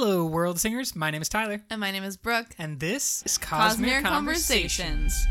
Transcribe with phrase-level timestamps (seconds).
[0.00, 0.94] Hello, world singers.
[0.94, 2.54] My name is Tyler, And my name is Brooke.
[2.56, 5.26] and this is Cosmere Cosmere, Conversations.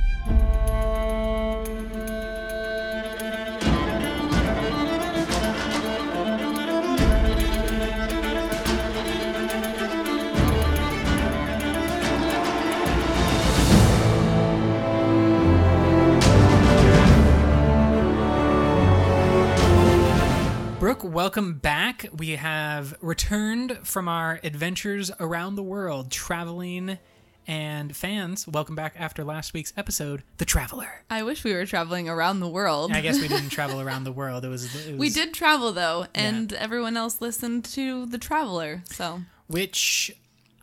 [20.98, 22.08] Brooke, welcome back.
[22.18, 26.98] We have returned from our adventures around the world, traveling,
[27.46, 31.04] and fans, welcome back after last week's episode, The Traveler.
[31.08, 32.94] I wish we were traveling around the world.
[32.94, 34.44] I guess we didn't travel around the world.
[34.44, 38.82] It was, it was we did travel though, and everyone else listened to The Traveler.
[38.90, 40.12] So which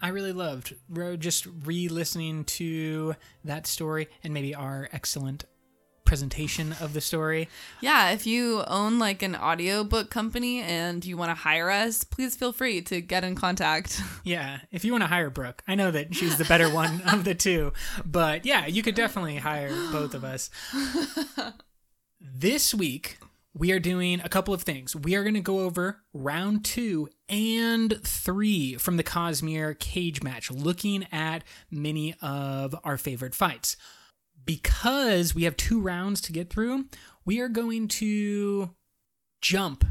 [0.02, 0.74] I really loved.
[1.18, 3.14] Just re-listening to
[3.44, 5.44] that story and maybe our excellent
[6.04, 7.48] presentation of the story.
[7.80, 12.36] yeah, if you own like an audiobook company and you want to hire us, please
[12.36, 14.00] feel free to get in contact.
[14.24, 17.24] Yeah, if you want to hire Brooke, I know that she's the better one of
[17.24, 17.72] the two,
[18.06, 20.48] but yeah, you could definitely hire both of us.
[22.20, 23.18] this week,
[23.52, 24.96] we are doing a couple of things.
[24.96, 30.50] We are going to go over round two and three from the Cosmere cage match,
[30.50, 33.76] looking at many of our favorite fights.
[34.44, 36.86] Because we have two rounds to get through,
[37.24, 38.70] we are going to
[39.40, 39.84] jump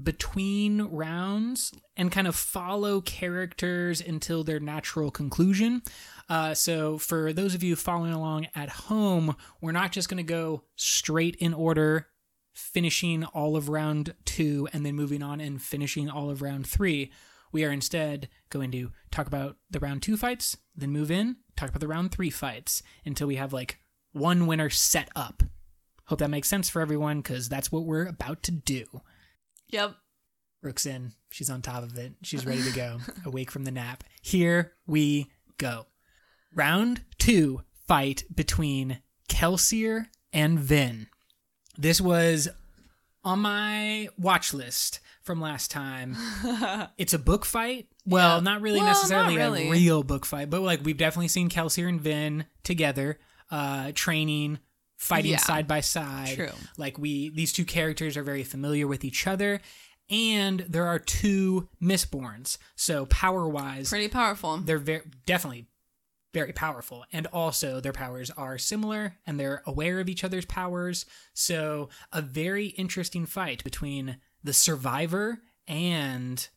[0.00, 5.82] between rounds and kind of follow characters until their natural conclusion.
[6.28, 10.22] Uh, so, for those of you following along at home, we're not just going to
[10.22, 12.06] go straight in order,
[12.54, 17.10] finishing all of round two and then moving on and finishing all of round three.
[17.52, 21.68] We are instead going to talk about the round two fights, then move in, talk
[21.70, 23.79] about the round three fights until we have like
[24.12, 25.42] one winner set up.
[26.06, 28.84] Hope that makes sense for everyone because that's what we're about to do.
[29.68, 29.94] yep.
[30.62, 31.12] Rook's in.
[31.30, 32.12] She's on top of it.
[32.22, 32.98] She's ready to go.
[33.24, 34.04] Awake from the nap.
[34.20, 35.86] Here we go.
[36.54, 41.06] Round two fight between Kelsier and Vin.
[41.78, 42.48] This was
[43.24, 46.14] on my watch list from last time.
[46.98, 47.86] it's a book fight.
[48.04, 48.40] Well, Yeah.
[48.42, 49.68] not really Well, necessarily not really.
[49.68, 53.18] a real book fight, but like we've definitely seen Kelsier and Vin together,
[53.50, 54.58] uh, training,
[54.96, 55.38] fighting Yeah.
[55.38, 56.34] side by side.
[56.34, 56.50] True.
[56.76, 59.60] Like we these two characters are very familiar with each other.
[60.08, 62.58] And there are two Mistborns.
[62.74, 64.56] So power wise, Pretty powerful.
[64.58, 65.66] they're very definitely
[66.32, 71.04] very powerful and also their powers are similar and they're aware of each other's powers
[71.34, 76.48] so a very interesting fight between the survivor and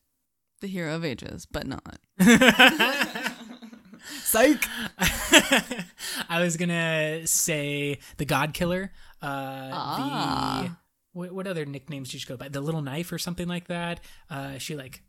[0.61, 1.97] The hero of ages, but not.
[4.23, 4.63] psych
[6.29, 9.25] i was gonna say the god killer uh
[9.73, 10.61] Ah.
[10.63, 10.75] the
[11.13, 13.99] what, what other nicknames did she go by the little knife or something like that
[14.29, 15.01] uh she like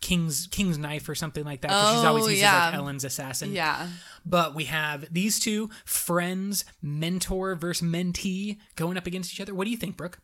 [0.00, 2.70] king's king's knife or something like that 'cause she's always Oh, used yeah.
[2.70, 3.88] like Elend's assassin Yeah.
[4.24, 9.54] But we have these two friends, mentor versus mentee, going up against each other.
[9.54, 10.20] What do you think, Brooke?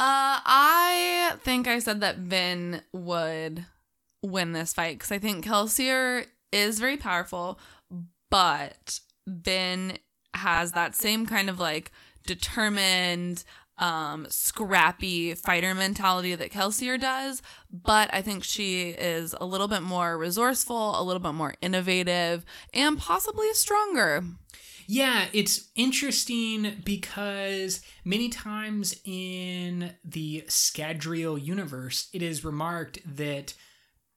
[0.00, 3.66] Uh, I think I said that Vin would
[4.22, 7.60] win this fight because I think Kelsier is very powerful,
[8.30, 9.98] but Vin
[10.34, 11.90] has that same kind of like
[12.26, 13.44] determined,
[13.78, 17.42] um, scrappy fighter mentality that Kelsier does.
[17.70, 22.44] But I think she is a little bit more resourceful, a little bit more innovative,
[22.74, 24.24] and possibly stronger.
[24.90, 33.52] Yeah, it's interesting because many times in the Scadrial universe, it is remarked that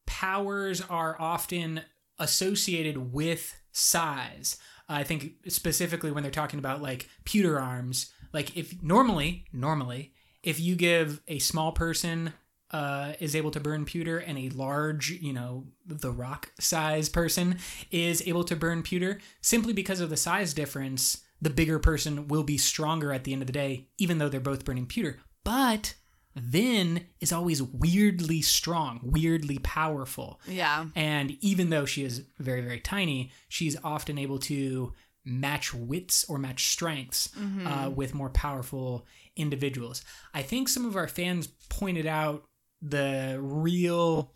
[0.07, 1.81] powers are often
[2.17, 4.57] associated with size.
[4.89, 10.59] I think specifically when they're talking about like pewter arms, like if normally, normally, if
[10.59, 12.33] you give a small person
[12.71, 17.57] uh, is able to burn pewter and a large, you know, the rock size person
[17.91, 22.43] is able to burn pewter, simply because of the size difference, the bigger person will
[22.43, 25.19] be stronger at the end of the day, even though they're both burning pewter.
[25.43, 25.95] But
[26.35, 30.39] Vin is always weirdly strong, weirdly powerful.
[30.47, 30.85] Yeah.
[30.95, 34.93] And even though she is very, very tiny, she's often able to
[35.25, 37.29] match wits or match strengths
[37.65, 39.05] uh, with more powerful
[39.35, 40.03] individuals.
[40.33, 42.43] I think some of our fans pointed out
[42.81, 44.33] the real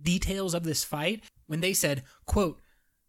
[0.00, 2.60] details of this fight when they said, quote,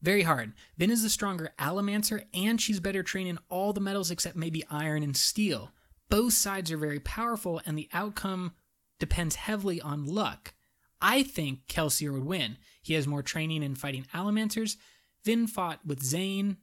[0.01, 0.53] very hard.
[0.77, 4.63] Vin is the stronger Allomancer, and she's better trained in all the metals except maybe
[4.71, 5.71] iron and steel.
[6.09, 8.53] Both sides are very powerful, and the outcome
[8.99, 10.53] depends heavily on luck.
[11.01, 12.57] I think Kelsier would win.
[12.81, 14.75] He has more training in fighting Allomancers.
[15.23, 16.57] Vin fought with Zane,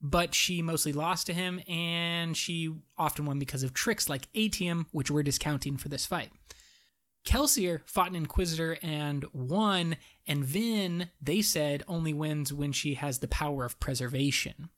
[0.00, 4.86] but she mostly lost to him, and she often won because of tricks like atium,
[4.92, 6.30] which we're discounting for this fight.
[7.24, 9.96] Kelsier fought an Inquisitor and won,
[10.26, 14.68] and Vin, they said, only wins when she has the power of preservation.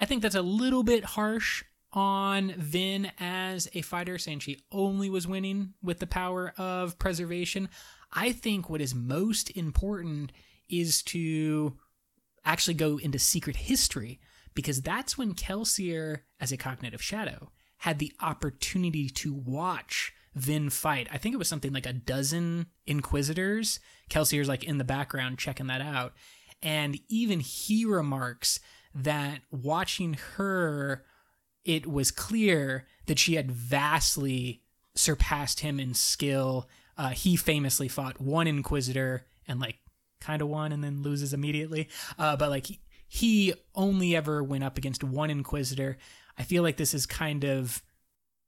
[0.00, 5.10] I think that's a little bit harsh on Vin as a fighter, saying she only
[5.10, 7.68] was winning with the power of preservation.
[8.12, 10.32] I think what is most important
[10.68, 11.76] is to
[12.44, 14.20] actually go into secret history
[14.54, 21.08] because that's when Kelsier, as a cognitive shadow, had the opportunity to watch Vin fight.
[21.12, 23.80] I think it was something like a dozen Inquisitors.
[24.08, 26.14] Kelsier's like in the background checking that out.
[26.62, 28.60] And even he remarks
[28.94, 31.04] that watching her,
[31.64, 34.62] it was clear that she had vastly
[34.94, 36.68] surpassed him in skill.
[36.96, 39.78] Uh, he famously fought one Inquisitor and like
[40.20, 41.88] kind of won and then loses immediately.
[42.18, 45.98] Uh, but like he, he only ever went up against one Inquisitor.
[46.38, 47.82] I feel like this is kind of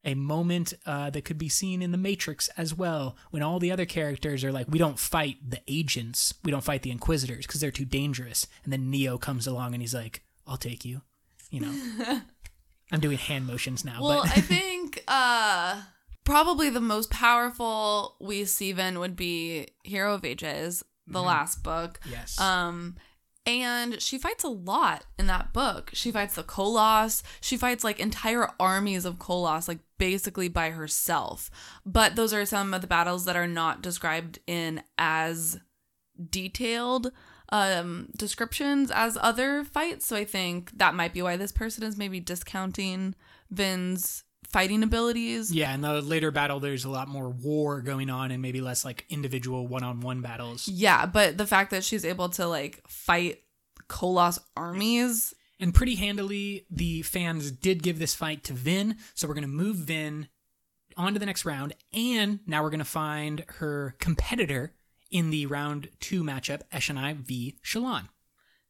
[0.04, 3.72] a moment uh, that could be seen in the Matrix as well, when all the
[3.72, 7.60] other characters are like, we don't fight the agents, we don't fight the Inquisitors because
[7.60, 8.46] they're too dangerous.
[8.64, 11.00] And then Neo comes along and he's like, I'll take you.
[11.50, 12.20] You know,
[12.94, 14.02] I'm doing hand motions now.
[14.02, 15.82] Well, but I think uh
[16.24, 21.26] probably the most powerful we see Vin would be Hero of Ages, the Mhm.
[21.26, 22.00] last book.
[22.10, 22.96] yes, Um
[23.46, 25.90] and she fights a lot in that book.
[25.92, 27.22] She fights the Koloss.
[27.42, 31.50] She fights like entire armies of Koloss, like basically by herself.
[31.84, 35.58] But those are some of the battles that are not described in as
[36.30, 37.12] detailed
[37.54, 40.06] um descriptions as other fights.
[40.06, 43.14] So I think that might be why this person is maybe discounting
[43.50, 45.52] Vin's fighting abilities.
[45.52, 45.72] yeah.
[45.74, 49.04] In the later battle, there's a lot more war going on and maybe less like
[49.08, 50.66] individual one-on-one battles.
[50.68, 53.42] Yeah, but the fact that she's able to like fight
[53.88, 58.96] Koloss armies And pretty handily, the fans did give this fight to Vin.
[59.14, 60.28] So we're going to move Vin
[60.96, 61.74] on to the next round.
[61.92, 64.74] And now we're going to find her competitor
[65.14, 67.56] in the round two matchup, Eshonai v.
[67.64, 68.08] Shallan.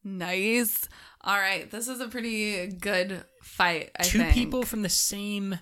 [0.04, 0.86] Nice.
[1.22, 3.90] All right, this is a pretty good fight.
[3.98, 4.34] I Two think.
[4.34, 5.58] people from the same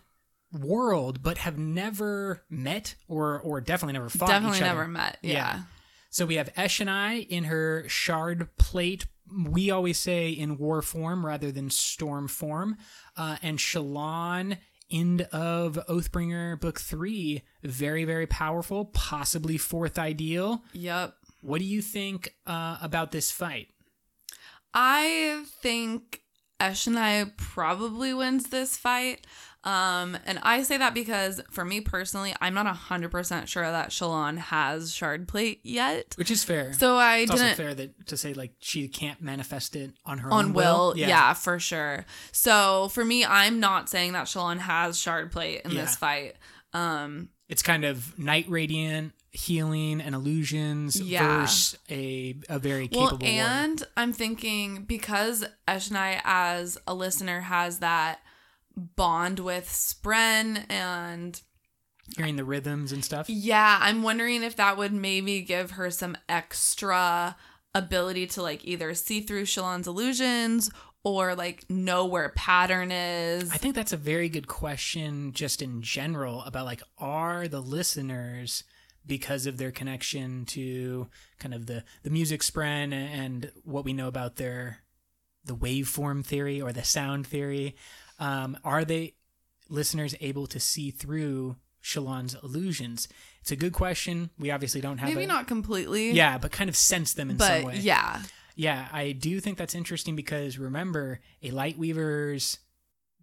[0.52, 4.74] world, but have never met or or definitely never fought definitely each other.
[4.74, 5.18] never met.
[5.22, 5.32] Yeah.
[5.32, 5.62] Yeah.
[6.10, 9.06] So we have Eshonai in her shard plate.
[9.32, 12.76] We always say in war form rather than storm form.
[13.16, 14.58] Uh, and Shallan,
[14.92, 20.62] end of Oathbringer book three, very, very powerful, possibly fourth ideal.
[20.72, 21.14] Yep.
[21.40, 23.68] What do you think uh, about this fight?
[24.74, 26.22] I think
[26.60, 29.26] Eshonai probably wins this fight.
[29.64, 34.38] Um, and I say that because for me personally, I'm not 100% sure that Shallan
[34.38, 36.14] has shard plate yet.
[36.16, 36.72] Which is fair.
[36.72, 40.18] So I it's didn't also fair that to say like she can't manifest it on
[40.18, 41.32] her on own will, yeah.
[41.34, 42.04] for sure.
[42.32, 45.82] So for me, I'm not saying that Shallan has shard plate in Yeah.
[45.82, 46.34] this fight.
[46.72, 51.40] Um, It's kind of night radiant healing and illusions Yeah.
[51.42, 53.42] versus a a very well, capable warrior.
[53.44, 58.20] and I'm thinking because Eshonai as a listener has that
[58.76, 61.40] bond with Spren and
[62.16, 63.28] hearing the rhythms and stuff.
[63.28, 67.36] yeah, I'm wondering if that would maybe give her some extra
[67.74, 70.70] ability to like either see through Shallan's illusions
[71.04, 73.50] or like know where pattern is.
[73.50, 78.64] I think that's a very good question just in general about like are the listeners
[79.04, 81.08] because of their connection to
[81.38, 84.78] kind of the the music spren and what we know about their
[85.44, 87.74] the waveform theory or the sound theory
[88.22, 89.14] um, are they
[89.68, 93.08] listeners able to see through Shallan's illusions
[93.40, 96.12] it's a good question we obviously don't have maybe a, not completely.
[96.12, 98.22] yeah but kind of sense them in some way yeah.
[98.54, 102.58] yeah, I do think that's interesting because remember, a Lightweaver's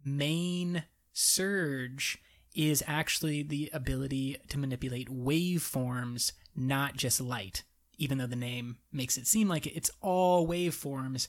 [0.03, 2.17] main surge
[2.55, 7.63] is actually the ability to manipulate waveforms, not just light,
[7.97, 11.27] even though the name makes it seem like it's all waveforms.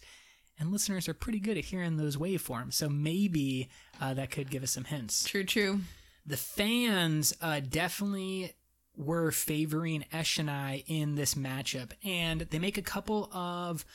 [0.60, 4.62] And listeners are pretty good at hearing those waveforms, so maybe uh, that could give
[4.62, 5.80] us some hints True, true.
[6.26, 8.52] the fans uh, definitely
[8.94, 13.86] were favoring Eshonai in this matchup, and they make a couple of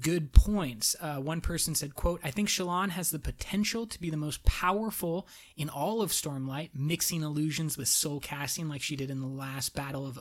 [0.00, 0.96] good points.
[0.98, 4.42] Uh, one person said, "quote I think Shallan has the potential to be the most
[4.44, 9.26] powerful in all of Stormlight, mixing illusions with soul casting like she did in the
[9.26, 10.18] last battle of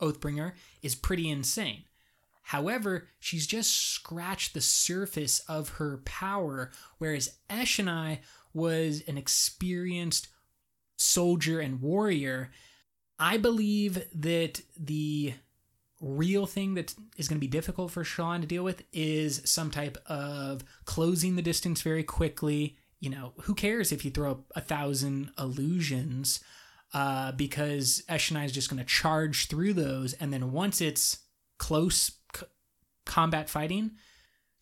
[0.00, 0.52] Oathbringer
[0.82, 1.84] is pretty insane."
[2.44, 8.20] However, she's just scratched the surface of her power, whereas Eshonai
[8.52, 10.28] was an experienced
[10.96, 12.50] soldier and warrior.
[13.18, 15.34] I believe that the
[16.00, 19.70] real thing that is going to be difficult for Sean to deal with is some
[19.70, 22.76] type of closing the distance very quickly.
[23.00, 26.40] You know, who cares if you throw up a thousand illusions?
[26.94, 31.18] uh, because Eshonai is just going to charge through those, and then once it's
[31.58, 32.12] close
[33.04, 33.92] combat fighting,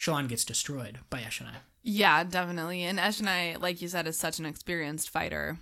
[0.01, 1.57] Shallan gets destroyed by Eshonai.
[1.83, 2.83] Yeah, definitely.
[2.83, 5.59] And Eshonai, like you said, is such an experienced fighter.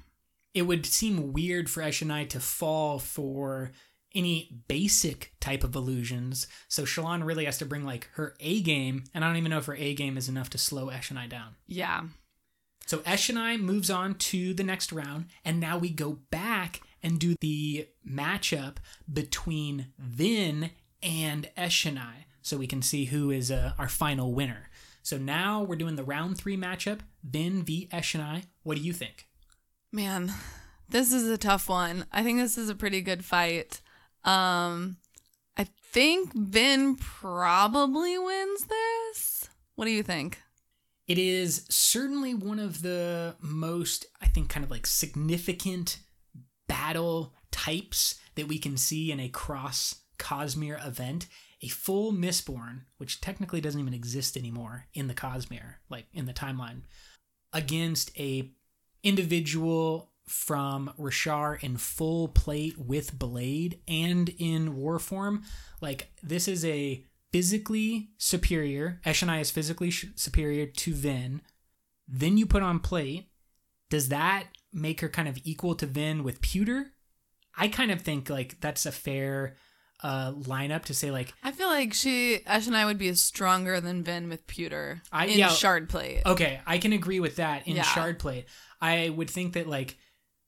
[0.55, 3.73] It would seem weird for Eshonai to fall for
[4.15, 9.05] any basic type of illusions, so Shallan really has to bring like her A game,
[9.15, 11.55] and I don't even know if her A game is enough to slow Eshonai down.
[11.69, 12.03] Yeah.
[12.87, 17.37] So Eshonai moves on to the next round, and now we go back and do
[17.41, 18.79] the matchup
[19.11, 20.71] between Vin
[21.03, 24.69] and Eshonai, so we can see who is uh, our final winner.
[25.03, 28.45] So now we're doing the round three matchup, Vin v Eshonai.
[28.63, 29.27] What do you think?
[29.93, 30.33] Man,
[30.89, 32.07] this is a tough one.
[32.13, 33.81] I think this is a pretty good fight.
[34.25, 34.99] Um,
[35.57, 39.49] I think Vin probably wins this.
[39.75, 40.41] What do you think?
[41.07, 45.99] It is certainly one of the most, I think, kind of like significant
[46.69, 51.27] battle types that we can see in a cross Cosmere event.
[51.62, 56.33] A full Mistborn, which technically doesn't even exist anymore in the Cosmere, like in the
[56.33, 56.83] timeline,
[57.52, 58.50] against a
[59.02, 65.43] individual from Roshar in full plate with blade and in war form.
[65.81, 69.00] Like this is a physically superior.
[69.05, 71.43] Eshonai is physically sh- superior to Vin.
[72.07, 73.29] Then you put on plate.
[73.88, 76.93] Does that make her kind of equal to Vin with pewter?
[77.57, 79.57] I kind of think like that's a fair
[80.02, 84.28] uh, lineup to say like I feel like she Eshonai would be stronger than Vin
[84.28, 85.49] with pewter I- in yeah.
[85.49, 86.23] shard plate.
[86.25, 87.83] okay, I can agree with that in Yeah.
[87.83, 88.47] shard plate.
[88.80, 89.97] I would think that like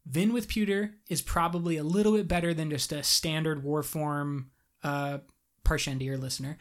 [0.07, 4.51] Vin with pewter is probably a little bit better than just a standard war form
[4.83, 5.19] uh
[5.65, 6.59] Parshendi listener.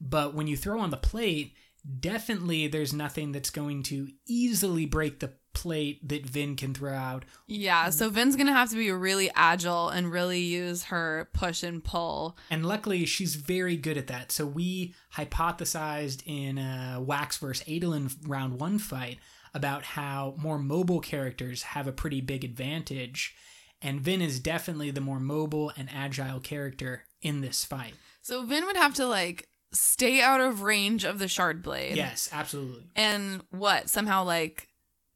[0.00, 1.54] But when you throw on the plate,
[2.00, 7.24] definitely there's nothing that's going to easily break the plate that Vin can throw out.
[7.46, 11.82] Yeah, so Vin's gonna have to be really agile and really use her push and
[11.82, 12.36] pull.
[12.50, 14.32] And luckily, she's very good at that.
[14.32, 17.66] So we hypothesized in uh, Wax vs.
[17.66, 19.18] Adolin round one fight
[19.54, 23.34] about how more mobile characters have a pretty big advantage.
[23.80, 27.94] And Vin is definitely the more mobile and agile character in this fight.
[28.22, 31.96] So Vin would have to like stay out of range of the shard blade.
[31.96, 32.84] Yes, absolutely.
[32.96, 33.90] And what?
[33.90, 34.68] Somehow like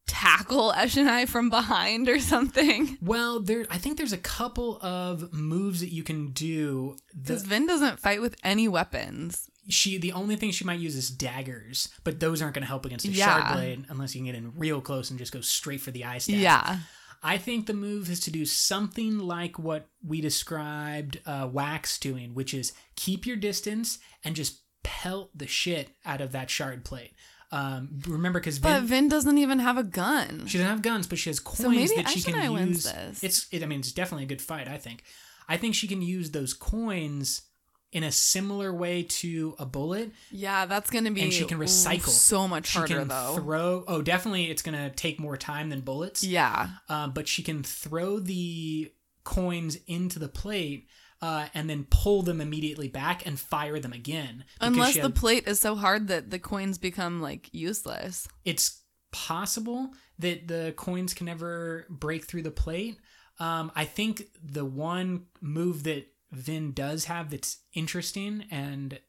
[0.08, 2.98] tackle Eshonai from behind or something.
[3.00, 6.96] Well, there I think there's a couple of moves that you can do.
[7.16, 9.48] Because Vin doesn't fight with any weapons.
[9.68, 12.84] she the only thing she might use is daggers, but those aren't going to help
[12.86, 13.26] against a Yeah.
[13.40, 16.04] shard blade unless you can get in real close and just go straight for the
[16.04, 16.36] eye stab.
[16.36, 16.78] Yeah.
[17.22, 22.32] I think the move is to do something like what we described uh, Wax doing,
[22.34, 27.12] which is keep your distance and just pelt the shit out of that shard plate.
[27.50, 30.46] Um, remember, because But Vin, Vin doesn't even have a gun.
[30.46, 32.92] she doesn't have guns, but she has coins maybe that she can wins use.
[32.92, 33.24] this.
[33.24, 34.68] It's, it, I mean, it's definitely a good fight.
[34.68, 35.02] I think.
[35.48, 37.42] I think she can use those coins
[37.90, 40.12] in a similar way to a bullet.
[40.30, 42.08] Yeah, that's gonna be And she can recycle.
[42.08, 43.36] so much She harder can though.
[43.36, 43.84] throw.
[43.88, 46.22] Oh, definitely, it's gonna take more time than bullets.
[46.22, 46.68] yeah.
[46.90, 48.92] um, but she can throw the
[49.24, 50.86] coins into the plate
[51.20, 54.44] uh, and then pull them immediately back and fire them again.
[54.60, 58.28] Unless she the plate is so hard that the coins become like useless.
[58.44, 62.98] it's possible that the coins can never break through the plate.
[63.40, 69.00] Um, I think the one move that Vin does have that's interesting and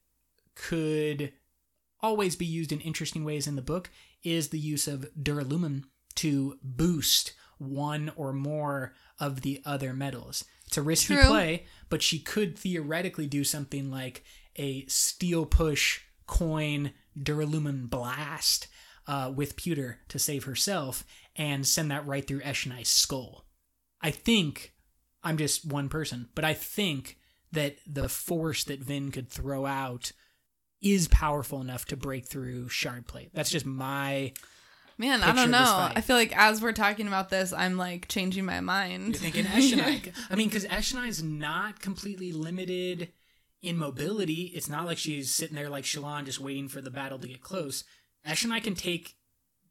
[0.56, 1.34] could
[2.02, 3.90] always be used in interesting ways in the book
[4.24, 5.84] is the use of Duralumin
[6.16, 10.46] to boost one or more of the other metals.
[10.70, 11.26] It's a risky True.
[11.26, 14.24] play, but she could theoretically do something like
[14.56, 18.68] a steel push coin Duralumin blast
[19.08, 21.04] uh, with pewter to save herself
[21.36, 23.48] and send that right through Eshonai's skull.
[24.00, 24.76] I think
[25.24, 27.18] I'm just one person, but I think
[27.52, 30.12] that the force that Vin could throw out
[30.84, 33.32] is powerful enough to break through shard plate.
[33.34, 34.34] That's just my.
[35.00, 35.90] Man, I don't know.
[35.96, 39.14] I feel like as we're talking about this, I'm like changing my mind.
[39.14, 40.12] You're thinking Eshonai.
[40.30, 43.08] I mean, because Eshonai is not completely limited
[43.62, 44.52] in mobility.
[44.54, 47.42] It's not like she's sitting there like Shallan just waiting for the battle to get
[47.42, 47.86] close.
[48.28, 49.16] Eshonai can take,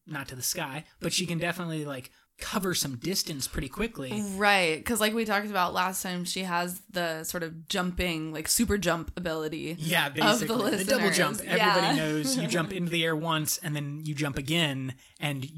[0.06, 4.22] not to the sky, but she can definitely like cover some distance pretty quickly.
[4.36, 8.48] Right, because like we talked about last time, she has the sort of jumping, like
[8.48, 9.76] super jump ability.
[9.78, 10.76] Yeah, Of the basically.
[10.76, 11.40] The, double jump.
[11.40, 11.94] Everybody yeah.
[11.94, 15.48] knows you jump into the air once and then you jump again and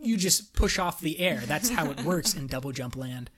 [0.00, 1.42] you just push off the air.
[1.46, 3.30] That's how it works in double jump land.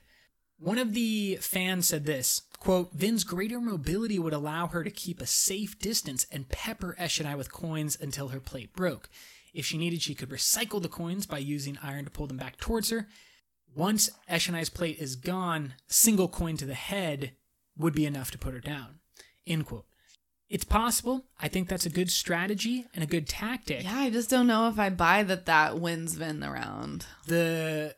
[0.59, 5.21] One of the fans said this quote, Vin's greater mobility would allow her to keep
[5.21, 9.09] a safe distance and pepper Eshonai with coins until her plate broke.
[9.57, 12.57] If she needed, she could recycle the coins by using iron to pull them back
[12.57, 13.07] towards her.
[13.75, 17.31] Once Eshonai's plate is gone, single coin to the head
[17.75, 18.99] would be enough to put her down.
[19.47, 19.85] End quote.
[20.47, 21.25] It's possible.
[21.39, 23.83] I think that's a good strategy and a good tactic.
[23.83, 27.07] Yeah, I just don't know if I buy that that wins Vin the round.
[27.25, 27.95] The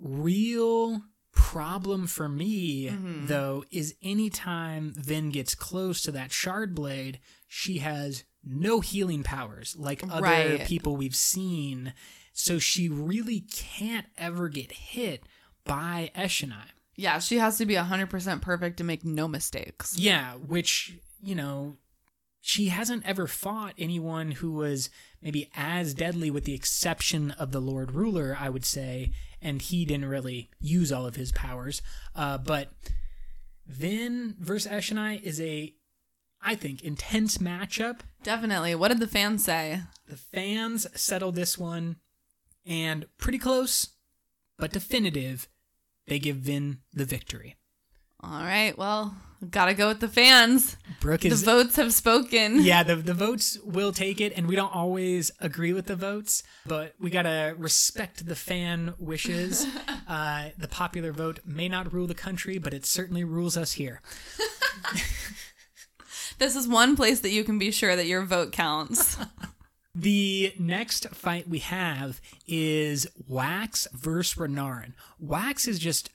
[0.00, 3.26] real problem for me, Mm-hmm.
[3.26, 9.74] though, is anytime Vin gets close to that shard blade, she has no healing powers
[9.78, 10.66] like other Right.
[10.66, 11.92] people we've seen.
[12.32, 15.24] So she really can't ever get hit
[15.64, 16.66] by Eshonai.
[16.96, 19.96] Yeah, she has to be 100% perfect to make no mistakes.
[19.98, 21.76] Yeah, which, you know,
[22.40, 24.90] she hasn't ever fought anyone who was
[25.22, 29.84] maybe as deadly with the exception of the Lord Ruler, I would say, and he
[29.84, 31.82] didn't really use all of his powers.
[32.14, 32.70] Uh, but
[33.66, 35.74] Vin versus Eshonai is a,
[36.44, 38.00] I think, intense matchup.
[38.22, 38.74] Definitely.
[38.74, 39.80] What did the fans say?
[40.06, 41.96] The fans settled this one,
[42.66, 43.88] and pretty close,
[44.58, 45.48] but definitive,
[46.06, 47.56] they give Vin the victory.
[48.20, 49.14] All right, well,
[49.50, 50.76] gotta go with the fans.
[51.00, 52.62] Brooke is, The votes have spoken.
[52.62, 56.42] yeah, the the votes will take it, and we don't always agree with the votes,
[56.66, 59.66] but we gotta respect the fan wishes.
[60.06, 64.02] Uh, the popular vote may not rule the country, but it certainly rules us here.
[66.38, 69.16] This is one place that you can be sure that your vote counts.
[69.96, 74.94] The next fight we have is Wax versus Renarin.
[75.20, 76.10] Wax is just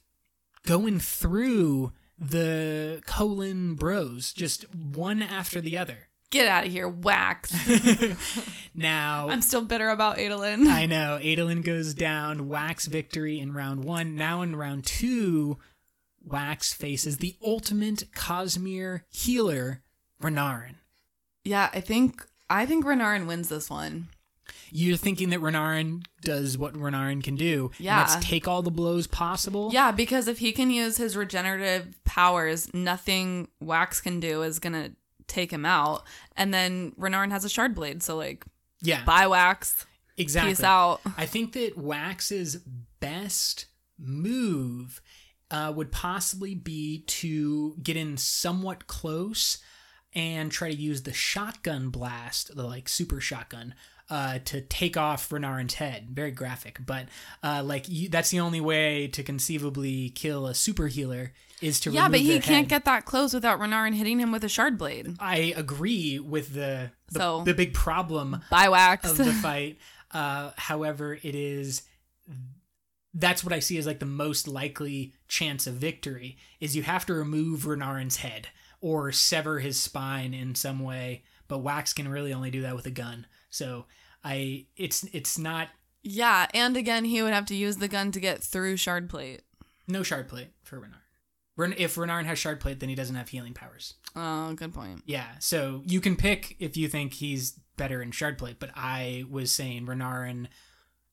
[0.65, 6.09] going through the Kholin Bros, just one after the other.
[6.29, 7.55] Get out of here, wax.
[8.75, 10.67] Now, I'm still bitter about Adolin.
[10.67, 11.17] I know.
[11.21, 12.47] Adolin goes down.
[12.47, 14.15] Wax victory in round one.
[14.15, 15.57] Now in round two,
[16.23, 19.81] Wax faces the ultimate Cosmere healer,
[20.21, 20.75] Renarin.
[21.43, 24.09] Yeah, I think I think Renarin wins this one.
[24.71, 27.71] You're thinking that Renarin does what Renarin can do.
[27.77, 27.99] and Yeah.
[27.99, 29.69] Let's take all the blows possible.
[29.71, 34.91] Yeah, because if he can use his regenerative powers, nothing Wax can do is gonna
[35.27, 36.03] take him out.
[36.35, 38.45] And then Renarin has a shard blade, so like
[38.81, 39.03] Yeah.
[39.05, 39.85] bye Wax.
[40.17, 40.51] exactly.
[40.51, 41.01] Peace out.
[41.17, 42.57] I think that Wax's
[42.99, 43.65] best
[43.97, 45.01] move
[45.51, 49.57] uh, would possibly be to get in somewhat close
[50.13, 53.75] and try to use the shotgun blast, the like super shotgun,
[54.09, 56.09] uh, to take off Renarin's head.
[56.11, 57.05] Very graphic, but
[57.43, 61.91] uh, like you, that's the only way to conceivably kill a super healer is to
[61.91, 62.67] Yeah, but he can't head.
[62.69, 65.15] get that close without Renarin hitting him with a shard blade.
[65.19, 69.09] I agree with the the, So- the big problem Wax.
[69.11, 69.77] of the fight.
[70.11, 71.83] Uh, however, it is
[73.13, 77.05] that's what I see as like the most likely chance of victory is you have
[77.07, 78.47] to remove Renarin's head
[78.81, 82.85] or sever his spine in some way, but Wax can really only do that with
[82.85, 83.25] a gun.
[83.49, 83.85] So
[84.23, 85.69] I it's it's not
[86.03, 89.41] yeah, and again he would have to use the gun to get through shard plate.
[89.87, 91.01] no shard plate for Renard.
[91.57, 93.95] Ren- If Renarin has shard plate, then he doesn't have healing powers.
[94.15, 95.01] Oh, good point.
[95.05, 99.25] Yeah, so you can pick if you think he's better in shard plate, but I
[99.29, 100.47] was saying Renarin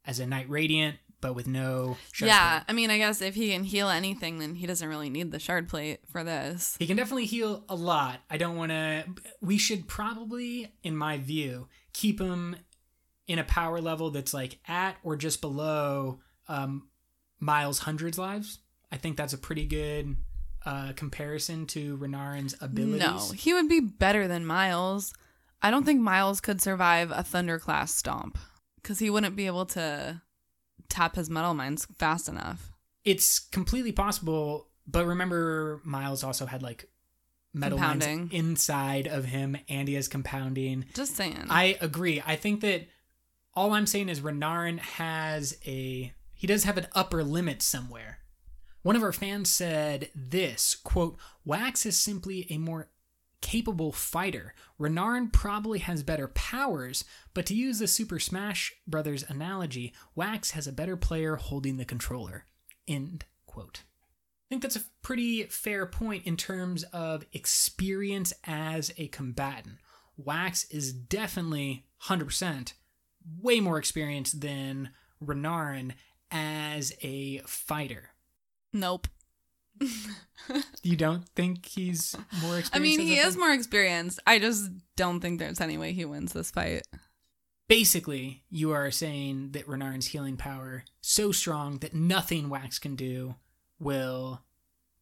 [0.05, 2.65] as a Knight Radiant, but with no shard yeah, plate.
[2.69, 5.39] I mean, I guess if he can heal anything, then he doesn't really need the
[5.39, 6.77] shard plate for this.
[6.79, 8.21] He can definitely heal a lot.
[8.31, 9.05] I don't want to.
[9.41, 12.57] We should probably, in my view, keep him
[13.27, 16.89] in a power level that's like at or just below um,
[17.41, 18.59] Miles' hundreds lives.
[18.93, 20.17] I think that's a pretty good
[20.65, 23.01] uh, comparison to Renarin's abilities.
[23.01, 25.13] No, he would be better than Miles.
[25.63, 28.39] I don't think Miles could survive a Thunderclast stomp
[28.77, 30.23] because he wouldn't be able to
[30.89, 32.73] tap his metalminds fast enough.
[33.05, 36.89] it's completely possible but remember miles also had like
[37.53, 38.31] metal Compounding.
[38.33, 41.47] inside of him and he has compounding Just saying.
[41.49, 42.87] i agree i think that
[43.55, 48.19] all i'm saying is renarin has a he does have an upper limit somewhere
[48.83, 52.89] one of our fans said this quote wax is simply a more
[53.41, 54.55] capable fighter.
[54.81, 60.67] Renarin probably has better powers, but to use the Super Smash Brothers analogy, Wax has
[60.67, 62.45] a better player holding the controller.
[62.89, 63.83] End quote.
[64.47, 69.79] I think that's a pretty fair point in terms of experience as a combatant.
[70.17, 72.73] Wax is definitely 100%
[73.41, 74.91] way more experienced than
[75.23, 75.93] Renarin
[76.31, 78.11] as a fighter.
[78.73, 79.09] nope.
[80.83, 82.77] You don't think he's more experienced?
[82.77, 84.21] I mean, he is more experienced.
[84.29, 86.87] I just don't think there's any way he wins this fight.
[87.69, 93.35] basically you are saying that Renarin's healing power so strong that nothing Wax can do
[93.81, 94.43] will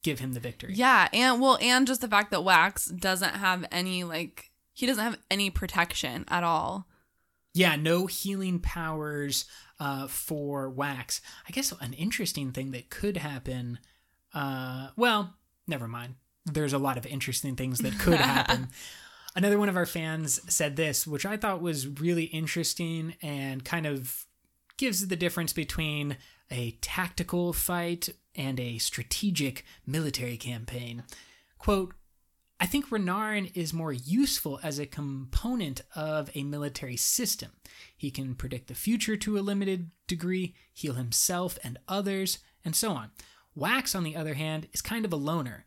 [0.03, 0.73] give him the victory.
[0.75, 5.05] Yeah, and well, and just the fact that Wax doesn't have any like he doesn't
[5.05, 6.87] have any protection at all.
[7.53, 9.45] Yeah, no healing powers
[9.79, 11.21] uh, for Wax.
[11.49, 13.79] I guess an interesting thing that could happen.
[14.35, 15.35] Uh, well,
[15.66, 16.16] never mind.
[16.44, 18.68] There's a lot of interesting things that could happen.
[19.37, 23.87] Another one of our fans said this, which I thought was really interesting and kind
[23.87, 24.27] of
[24.77, 26.16] gives the difference between
[26.51, 31.05] a tactical fight and a strategic military campaign.
[31.59, 31.94] Quote,
[32.61, 37.53] I think Renarin is more useful as a component of a military system.
[37.97, 42.92] He can predict the future to a limited degree, heal himself and others, and so
[42.92, 43.11] on.
[43.55, 45.64] Wax, on the other hand, is kind of a loner.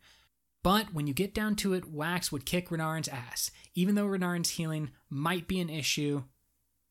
[0.62, 3.50] But when you get down to it, Wax would kick Renarin's ass.
[3.74, 6.24] Even though Renarin's healing might be an issue,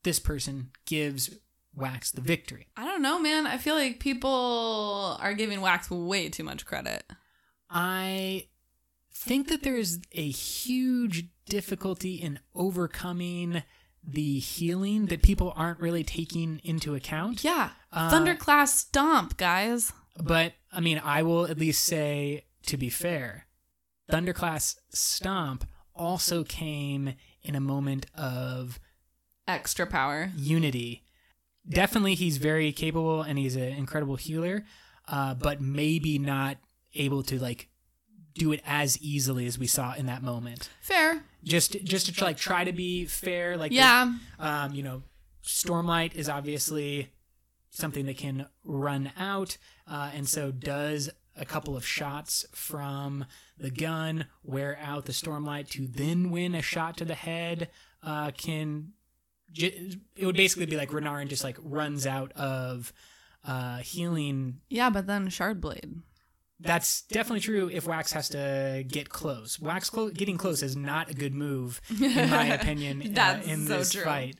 [0.04, 1.38] this person gives
[1.76, 2.68] Wax the victory.
[2.76, 3.46] I don't know, man.
[3.46, 7.04] I feel like people are giving Wax way too much credit.
[7.70, 8.48] I
[9.14, 13.64] think that there's a huge difficulty in overcoming
[14.04, 17.44] the healing that people aren't really taking into account.
[17.44, 17.72] Yeah.
[17.92, 19.92] Uh, Thunderclast stomp, guys.
[20.22, 23.46] But I mean, I will at least say, to be fair,
[24.12, 28.80] Thunderclast Stomp also came in a moment of
[29.48, 30.32] Extra power.
[30.36, 31.04] unity.
[31.70, 34.66] Definitely, he's very capable and he's an incredible healer,
[35.08, 36.58] uh, but maybe not
[36.96, 37.70] able to like
[38.34, 40.70] do it as easily as we saw in that moment.
[40.82, 41.24] Fair.
[41.44, 44.14] Just, just to like try to be fair, like Yeah.
[44.40, 45.04] um, you know,
[45.44, 47.10] Stormlight is obviously
[47.78, 53.26] something that can run out, uh, and so does a couple of shots from
[53.58, 57.70] the gun wear out the Stormlight to then win a shot to the head.
[58.04, 58.94] Uh, can
[59.52, 62.92] j- it would basically be like Renarin just like runs out of
[63.46, 64.60] uh, healing.
[64.70, 66.02] Yeah, but then Shardblade.
[66.60, 69.60] That's definitely true if Wax has to get close.
[69.60, 73.78] Wax clo- getting close is not a good move, in my opinion, uh, in so
[73.78, 74.04] this true.
[74.04, 74.38] fight.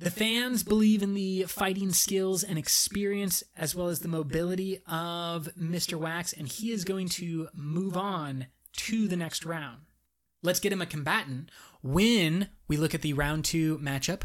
[0.00, 5.50] The fans believe in the fighting skills and experience as well as the mobility of
[5.60, 5.98] Mr.
[5.98, 9.82] Wax, and he is going to move on to the next round.
[10.42, 11.50] Let's get him a combatant
[11.82, 14.22] when we look at the round two matchup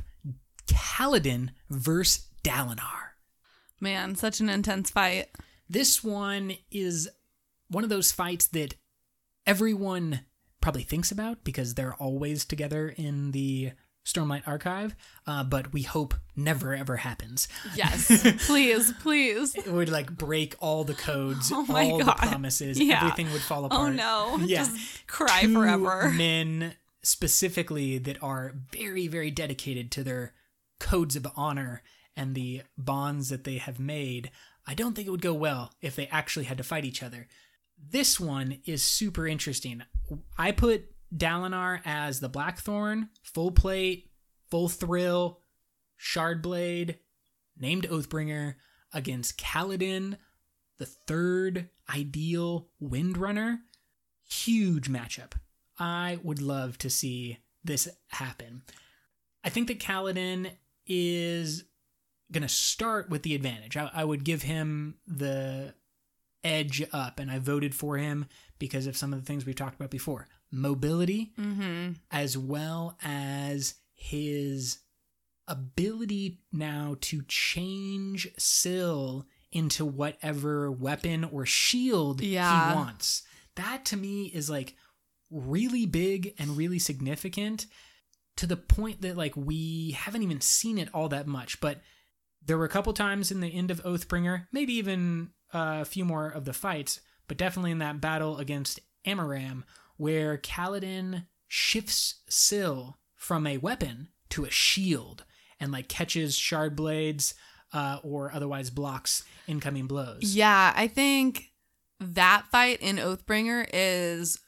[0.65, 3.09] Kaladin versus Dalinar.
[3.81, 5.27] Man, such an intense fight.
[5.69, 7.09] This one is
[7.67, 8.75] one of those fights that
[9.45, 10.21] everyone
[10.61, 13.73] probably thinks about because they're always together in the
[14.05, 17.47] Stormlight archive, uh, but we hope never ever happens.
[17.75, 18.07] Yes.
[18.45, 19.55] please, please.
[19.55, 22.07] It would like break all the codes, Oh all God.
[22.07, 22.97] the promises, Yeah.
[23.03, 23.81] everything would fall apart.
[23.81, 24.37] Oh no.
[24.45, 24.59] Yeah.
[24.65, 26.11] Just cry Two forever.
[26.11, 30.33] Men specifically that are very, very dedicated to their
[30.79, 31.81] codes of honor
[32.15, 34.29] and the bonds that they have made.
[34.67, 37.27] I don't think it would go well if they actually had to fight each other.
[37.77, 39.81] This one is super interesting.
[40.37, 40.85] I put
[41.15, 44.09] Dalinar as the Blackthorn, full plate,
[44.49, 45.39] full thrill,
[45.99, 46.97] Shardblade,
[47.57, 48.55] named Oathbringer
[48.93, 50.17] against Kaladin,
[50.77, 53.59] the third ideal Windrunner.
[54.29, 55.33] Huge matchup.
[55.79, 58.63] I would love to see this happen.
[59.43, 60.51] I think that Kaladin
[60.87, 61.65] is
[62.31, 63.77] going to start with the advantage.
[63.77, 65.75] I, I would give him the
[66.43, 68.25] edge up, and I voted for him
[68.59, 71.93] because of some of the things we've talked about before mobility, Mm-hmm.
[72.11, 74.79] as well as his
[75.47, 82.71] ability now to change Syl into whatever weapon or shield Yeah.
[82.71, 83.23] he wants.
[83.55, 84.75] That to me is like
[85.29, 87.67] really big and really significant
[88.37, 91.79] to the point that like we haven't even seen it all that much, but
[92.45, 96.03] there were a couple times in the end of Oathbringer, maybe even uh, a few
[96.05, 99.63] more of the fights, but definitely in that battle against Amaram,
[99.97, 105.25] where Kaladin shifts Syl from a weapon to a shield
[105.59, 107.33] and like catches shard blades
[107.73, 110.35] uh, or otherwise blocks incoming blows.
[110.35, 111.51] Yeah, I think
[111.99, 114.39] that fight in Oathbringer is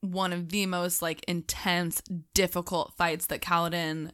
[0.00, 2.02] one of the most like intense,
[2.34, 4.10] difficult fights that Kaladin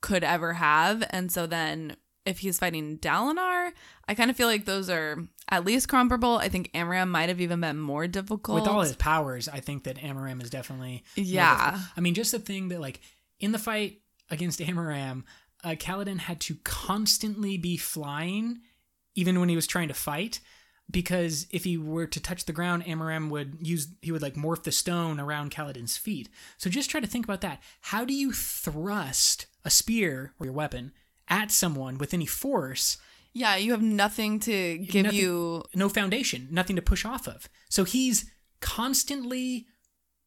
[0.00, 1.04] could ever have.
[1.10, 1.96] And so then
[2.28, 3.72] if he's fighting Dalinar,
[4.06, 5.18] I kind of feel like those are
[5.50, 6.36] at least comparable.
[6.36, 8.60] I think Amaram might have even been more difficult.
[8.60, 11.80] With all his powers, I think that Amaram is definitely Yeah.
[11.96, 13.00] I mean, just the thing that like
[13.40, 15.24] in the fight against Amaram,
[15.64, 18.60] uh, Kaladin had to constantly be flying,
[19.14, 20.40] even when he was trying to fight,
[20.90, 24.62] because if he were to touch the ground, Amaram would use he would like morph
[24.64, 26.28] the stone around Kaladin's feet.
[26.58, 27.62] So just try to think about that.
[27.80, 30.92] How do you thrust a spear or your weapon
[31.28, 32.98] at someone with any force?
[33.32, 35.62] Yeah, you have nothing to give Nothing- you.
[35.74, 37.48] no foundation, nothing to push off of.
[37.68, 39.66] So he's constantly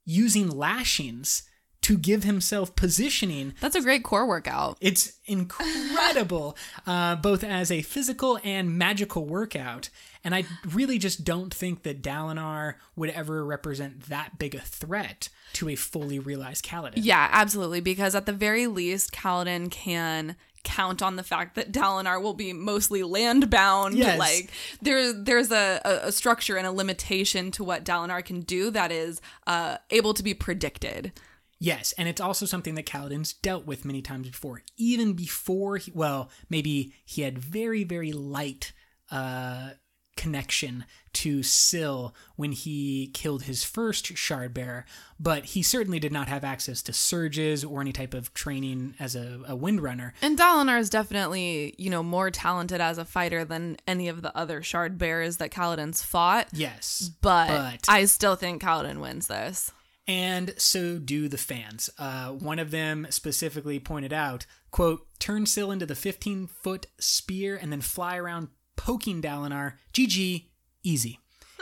[0.06, 1.44] using lashings
[1.82, 4.78] to give himself positioning That's a great core workout.
[4.82, 6.56] it's incredible,
[6.88, 9.90] uh, both as a physical and magical workout.
[10.24, 15.30] And I really just don't think that Dalinar would ever represent that big a threat
[15.54, 16.94] to a fully realized Kaladin.
[16.98, 17.82] Yeah, absolutely.
[17.82, 22.54] Because at the very least, Kaladin can count on the fact that Dalinar will be
[22.54, 23.95] mostly land bound.
[23.95, 24.19] Yes.
[24.19, 28.91] Like there, there's a, a, structure and a limitation to what Dalinar can do that
[28.91, 31.12] is uh, able to be predicted.
[31.60, 34.63] Yes, and it's also something that Kaladin's dealt with many times before.
[34.78, 38.74] Even before, he, well, maybe he had very, very light
[39.12, 39.71] uh,
[40.17, 44.86] connection to Syl when he killed his first shard bearer,
[45.19, 49.15] but he certainly did not have access to surges or any type of training as
[49.15, 50.12] a, a windrunner.
[50.21, 54.36] And Dalinar is definitely, you know, more talented as a fighter than any of the
[54.36, 56.47] other shard bearers that Kaladin's fought.
[56.54, 59.71] Yes, But, But- I still think Kaladin wins this.
[60.08, 61.89] and so do the fans.
[62.00, 67.56] Uh, one of them specifically pointed out, "quote Turn Syl into the 15 foot spear
[67.56, 69.74] and then fly around poking Dalinar.
[69.93, 70.47] GG,
[70.84, 71.20] easy."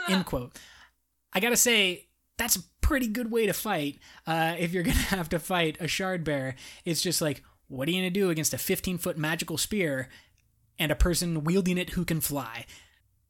[0.08, 0.58] End quote.
[1.32, 2.06] I gotta say.
[2.38, 3.98] That's a pretty good way to fight.
[4.26, 6.54] Uh, if you're gonna have to fight a shard bearer,
[6.84, 10.08] it's just like, what are you gonna do against a 15 foot magical spear
[10.78, 12.64] and a person wielding it who can fly?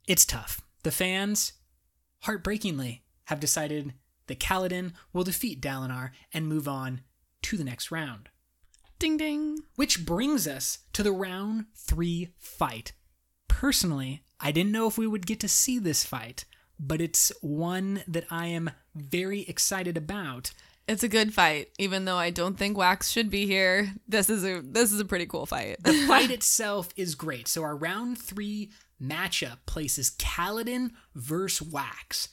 [0.06, 0.62] It's tough.
[0.82, 1.54] The fans,
[2.20, 3.94] heartbreakingly, have decided
[4.28, 7.02] that Kaladin will defeat Dalinar and move on
[7.42, 8.28] to the next round.
[8.98, 9.58] Ding ding.
[9.76, 12.92] Which brings us to the round three fight.
[13.50, 16.44] Personally, I didn't know if we would get to see this fight,
[16.78, 20.52] but it's one that I am very excited about.
[20.86, 23.92] It's a good fight, even though I don't think Wax should be here.
[24.08, 25.76] This is a this is a pretty cool fight.
[25.82, 27.48] The fight itself is great.
[27.48, 28.70] So our round three
[29.02, 32.28] matchup places Kaladin versus Wax.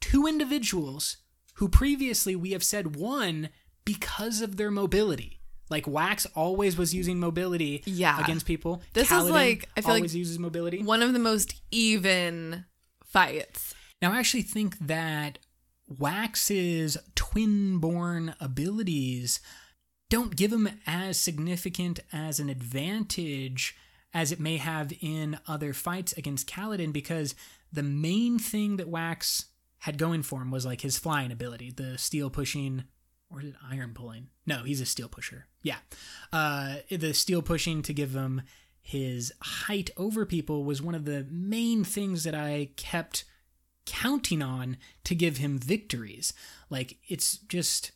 [0.00, 1.18] Two individuals
[1.54, 3.50] who previously we have said won
[3.84, 5.35] because of their mobility.
[5.68, 8.22] Like Wax always was using mobility Yeah.
[8.22, 8.82] against people.
[8.92, 10.82] This is like- I feel like uses mobility.
[10.82, 12.64] One of the most even
[13.04, 13.74] fights.
[14.00, 15.38] Now, I actually think that
[15.88, 19.40] Wax's twin born abilities
[20.08, 23.74] don't give him as significant as an advantage
[24.14, 27.34] as it may have in other fights against Kaladin because
[27.72, 29.46] the main thing that Wax
[29.80, 32.84] had going for him was like his flying ability, the steel pushing,
[33.28, 34.28] or is it iron pulling?
[34.46, 35.46] No, he's a steel pusher.
[35.62, 35.78] Yeah.
[36.32, 38.42] Uh, the steel pushing to give him
[38.80, 43.24] his height over people was one of the main things that I kept
[43.84, 46.32] counting on to give him victories.
[46.70, 47.90] Like it's just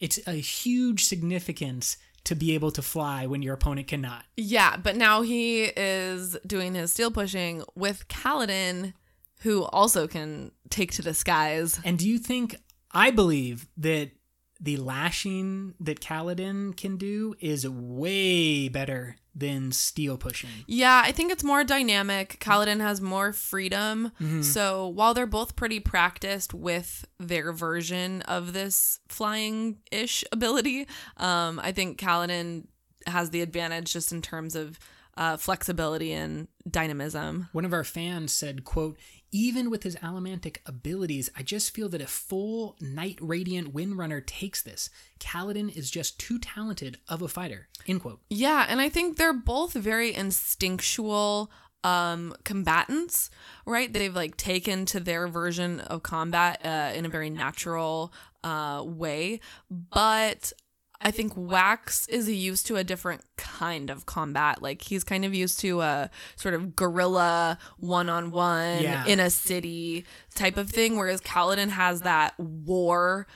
[0.00, 4.24] it's a huge significance to be able to fly when your opponent cannot.
[4.36, 8.94] Yeah, but now he is doing his steel pushing with Kaladin,
[9.42, 11.78] who also can take to the skies.
[11.84, 12.56] And do you think
[12.90, 14.10] I believe that
[14.60, 20.48] the lashing that Kaladin can do is way better than steel pushing?
[20.66, 22.38] Yeah, I think it's more dynamic.
[22.40, 24.12] Kaladin has more freedom.
[24.42, 30.86] So while they're both pretty practiced with their version of this flying ish ability,
[31.18, 32.66] um, I think Kaladin
[33.06, 34.78] has the advantage just in terms of
[35.16, 37.48] uh, flexibility and dynamism.
[37.52, 38.98] One of our fans said, quote,
[39.32, 44.62] even with his allomantic abilities, I just feel that if full Night Radiant Windrunner takes
[44.62, 47.68] this, Kaladin is just too talented of a fighter.
[47.86, 48.20] End quote.
[48.30, 51.50] Yeah, and I think they're both very instinctual
[51.84, 53.30] um combatants
[53.66, 58.12] right they've like taken to their version of combat uh, in a very natural
[58.42, 59.38] uh way
[59.70, 60.52] but
[61.00, 64.62] I think Wax is used to a different kind of combat.
[64.62, 69.30] Like he's kind of used to a sort of guerrilla one on one in a
[69.30, 70.04] city
[70.34, 73.26] type of thing, whereas Kaladin has that war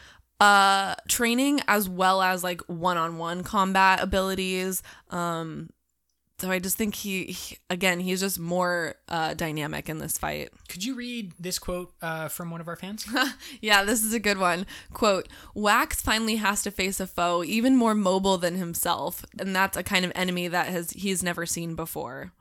[0.40, 4.82] uh training as well as like one on one combat abilities.
[5.10, 5.68] Um
[6.40, 10.50] so I just think he, he again he's just more uh dynamic in this fight.
[10.68, 13.06] Could you read this quote uh, from one of our fans?
[13.60, 14.66] Yeah, this is a good one.
[14.92, 19.76] Quote, Wax finally has to face a foe even more mobile than himself, and that's
[19.76, 22.32] a kind of enemy that has he's never seen before.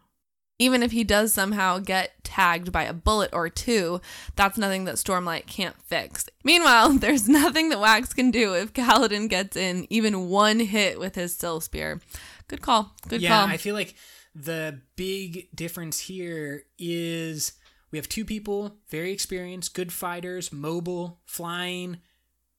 [0.62, 4.01] Even if he does somehow get tagged by a bullet or two,
[4.35, 6.25] that's nothing that Stormlight can't fix.
[6.43, 11.15] Meanwhile, there's nothing that Wax can do if Kaladin gets in even one hit with
[11.15, 12.01] his Still Spear.
[12.49, 12.93] Good call.
[13.07, 13.47] Good yeah, call.
[13.47, 13.95] I feel like
[14.35, 17.53] the big difference here is
[17.91, 21.99] we have two people, very experienced, good fighters, mobile, flying,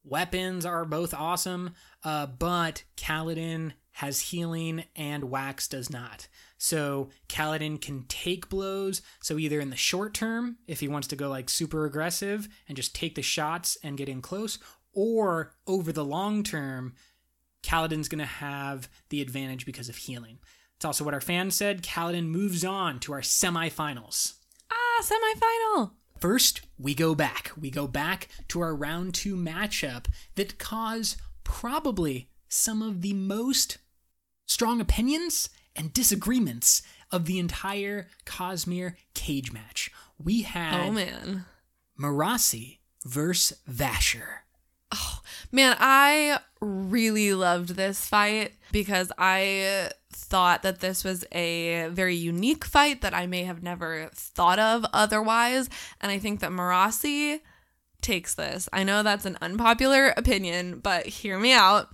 [0.05, 1.74] weapons are both awesome,
[2.05, 6.29] uh, but Kaladin has healing and Wax does not.
[6.57, 9.03] So Kaladin can take blows.
[9.20, 12.76] So either in the short term, if he wants to go like super aggressive and
[12.76, 14.59] just take the shots and get in close,
[14.92, 16.94] or over the long term,
[17.62, 20.38] Kaladin's going to have the advantage because of healing.
[20.77, 21.83] It's also what our fans said.
[21.83, 24.35] Kaladin moves on to our semifinals.
[24.70, 25.90] Ah, semifinal.
[26.18, 27.53] First, we go back.
[27.59, 33.79] We go back to our round two matchup that caused probably some of the most
[34.46, 39.90] strong opinions and disagreements of the entire Cosmere cage match.
[40.18, 41.46] We had Oh man.
[41.99, 44.40] Marasi versus Vasher.
[44.92, 45.20] Oh,
[45.53, 52.64] man, I really loved this fight because I thought that this was a very unique
[52.64, 55.68] fight that I may have never thought of otherwise.
[56.00, 57.40] And I think that Marasi
[58.00, 58.68] takes this.
[58.72, 61.88] I know that's an unpopular opinion, but hear me out.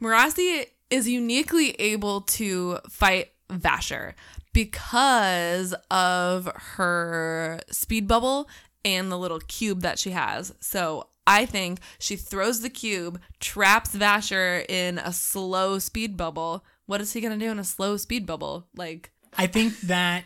[0.00, 4.14] Marasi is uniquely able to fight Vasher
[4.52, 8.48] because of her speed bubble
[8.84, 10.54] and the little cube that she has.
[10.60, 16.64] So I think she throws the cube, traps Vasher in a slow speed bubble.
[16.86, 18.68] What is he gonna do in a slow speed bubble?
[18.76, 20.24] Like, I think that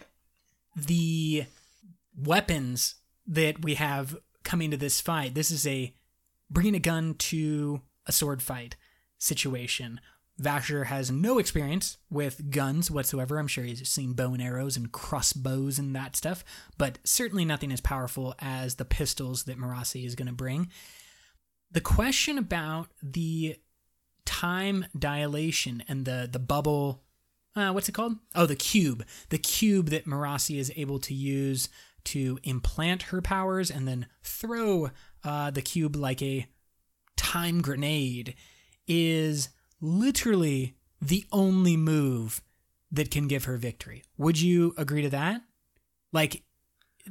[0.76, 1.46] the
[2.16, 5.94] weapons that we have coming to this fight, this is a
[6.50, 8.76] bringing a gun to a sword fight
[9.18, 10.00] situation.
[10.40, 13.38] Vasher has no experience with guns whatsoever.
[13.38, 16.44] I'm sure he's seen bow and arrows and crossbows and that stuff,
[16.78, 20.70] but certainly nothing as powerful as the pistols that Marasi is going to bring.
[21.70, 23.56] The question about the
[24.24, 27.02] time dilation and the the bubble
[27.56, 28.16] uh, what's it called?
[28.34, 29.04] Oh, the cube.
[29.30, 31.68] The cube that Marasi is able to use
[32.04, 34.90] to implant her powers and then throw
[35.24, 36.46] uh, the cube like a
[37.16, 38.34] time grenade
[38.86, 39.50] is
[39.80, 42.42] literally the only move
[42.92, 44.02] that can give her victory.
[44.18, 45.42] Would you agree to that?
[46.12, 46.42] Like,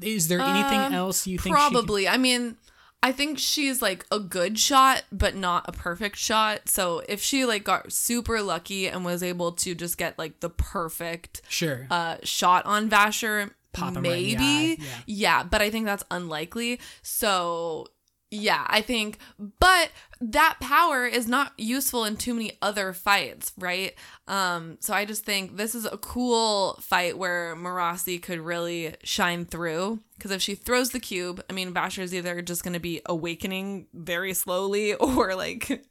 [0.01, 1.55] is there anything Um, else you think?
[1.55, 2.07] probably.
[2.07, 2.57] I mean,
[3.01, 6.67] I think she's like a good shot, but not a perfect shot.
[6.67, 10.49] So if she like got super lucky and was able to just get like the
[10.49, 11.87] perfect sure.
[11.89, 14.77] uh shot on Vasher, him right maybe.
[14.81, 14.85] yeah.
[15.07, 16.79] yeah, but I think that's unlikely.
[17.01, 17.87] So
[18.31, 19.17] yeah, I think
[19.59, 19.89] but
[20.21, 23.95] that power is not useful in too many other fights, right?
[24.27, 29.45] Um so I just think this is a cool fight where Marasi could really shine
[29.45, 32.79] through because if she throws the cube, I mean Vasher is either just going to
[32.79, 35.85] be awakening very slowly or like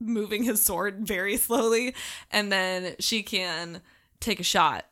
[0.00, 1.94] moving his sword very slowly
[2.30, 3.80] and then she can
[4.20, 4.84] take a shot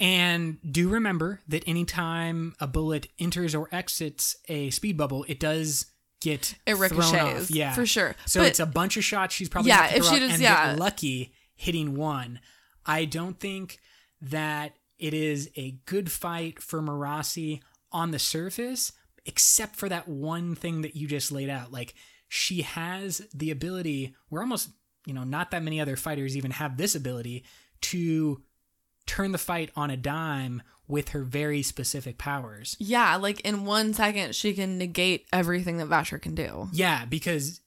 [0.00, 5.86] And do remember that anytime a bullet enters or exits a speed bubble, it does
[6.20, 7.50] get It ricochets.
[7.50, 8.14] Yeah, for sure.
[8.26, 9.34] So But- it's a bunch of shots.
[9.34, 10.70] She's probably Yeah, if she does- and yeah.
[10.72, 12.40] get lucky hitting one.
[12.86, 13.78] I don't think
[14.20, 17.60] that it is a good fight for Marasi
[17.92, 18.92] on the surface,
[19.26, 21.70] except for that one thing that you just laid out.
[21.72, 21.94] Like
[22.28, 24.14] she has the ability.
[24.30, 24.70] We're almost,
[25.06, 27.44] you know, not that many other fighters even have this ability
[27.82, 28.42] to
[29.08, 32.76] turn the fight on a dime with her very specific powers.
[32.78, 36.68] Yeah, like in one second, she can negate everything that Vasher can do.
[36.72, 37.60] Yeah, because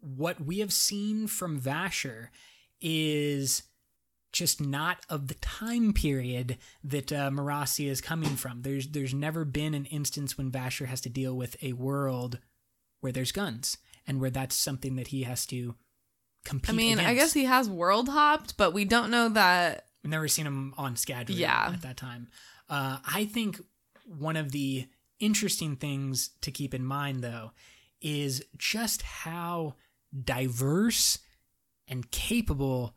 [0.00, 2.28] what we have seen from Vasher
[2.80, 3.62] is
[4.32, 8.62] just not of the time period that uh, Marasi is coming from.
[8.62, 12.38] There's there's never been an instance when Vasher has to deal with a world
[13.00, 15.74] where there's guns and where that's something that he has to
[16.44, 16.70] compete.
[16.70, 19.86] I mean, I guess he has world hopped, but we don't know that.
[20.04, 21.70] I've never seen him on Scadrial Yeah.
[21.74, 22.28] at that time.
[22.68, 23.60] Uh, I think
[24.06, 24.86] one of the
[25.18, 27.52] interesting things to keep in mind, though,
[28.00, 29.74] is just how
[30.24, 31.18] diverse
[31.88, 32.94] and capable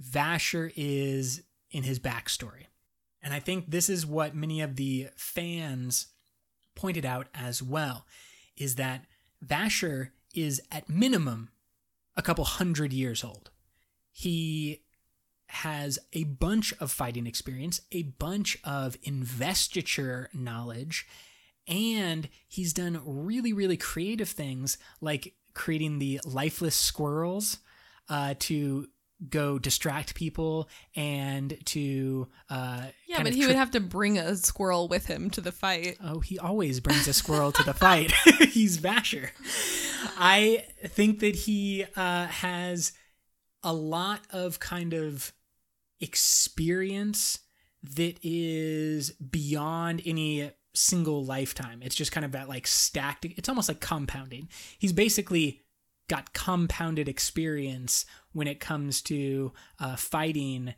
[0.00, 2.66] Vasher is in his backstory.
[3.22, 6.06] And I think this is what many of the fans
[6.74, 8.06] pointed out as well
[8.56, 9.04] is that
[9.44, 11.50] Vasher is at minimum
[12.16, 13.50] a couple hundred years old.
[14.12, 14.82] He
[15.48, 21.06] has a bunch of fighting experience, a bunch of investiture knowledge,
[21.66, 27.58] and he's done really, really creative things like creating the lifeless squirrels
[28.08, 28.86] uh, to
[29.28, 34.36] go distract people and to uh, Yeah, but he trick- would have to bring a
[34.36, 35.98] squirrel with him to the fight.
[36.02, 38.12] Oh, he always brings a squirrel to the fight.
[38.50, 39.30] He's Vasher.
[40.16, 42.92] I think that he uh, has
[43.64, 45.32] a lot of kind of
[46.00, 47.40] experience
[47.82, 51.80] that is beyond any single lifetime.
[51.82, 54.48] It's just kind of that like stacked, it's almost like compounding.
[54.78, 55.62] He's basically
[56.08, 60.74] got compounded experience when it comes to uh, fighting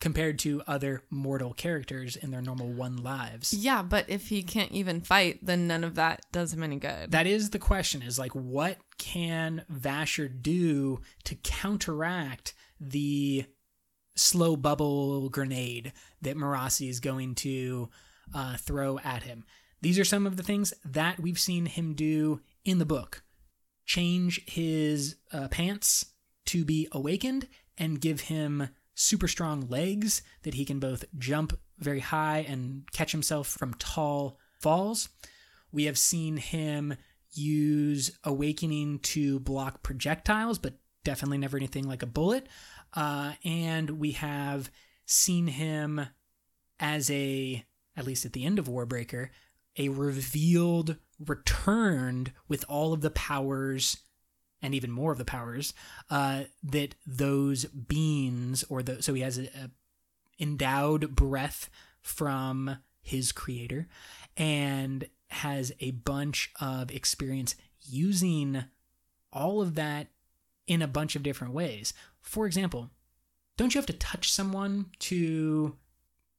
[0.00, 3.54] compared to other mortal characters in their normal one lives.
[3.54, 7.10] Yeah, but if he can't even fight, then none of that does him any good.
[7.10, 13.46] That is the question is like what can Vasher do to counteract the
[14.16, 15.92] slow bubble grenade
[16.22, 17.90] that Marasi is going to
[18.34, 19.44] uh, throw at him.
[19.80, 23.22] These are some of the things that we've seen him do in the book.
[23.84, 26.06] Change his uh, pants
[26.46, 32.00] to be awakened and give him super strong legs that he can both jump very
[32.00, 35.08] high and catch himself from tall falls.
[35.72, 36.96] We have seen him
[37.32, 42.46] use awakening to block projectiles, but definitely never anything like a bullet.
[42.94, 44.70] Uh, and we have
[45.04, 46.06] seen him
[46.80, 47.64] as a,
[47.96, 49.30] at least at the end of Warbreaker,
[49.76, 53.98] a revealed, returned with all of the powers
[54.62, 55.74] and even more of the powers
[56.10, 59.70] uh, that those beings or the so he has a, a
[60.40, 61.68] endowed breath
[62.00, 63.86] from his creator
[64.36, 68.64] and has a bunch of experience using
[69.32, 70.08] all of that
[70.66, 71.92] in a bunch of different ways.
[72.24, 72.90] For example,
[73.56, 75.76] don't you have to touch someone to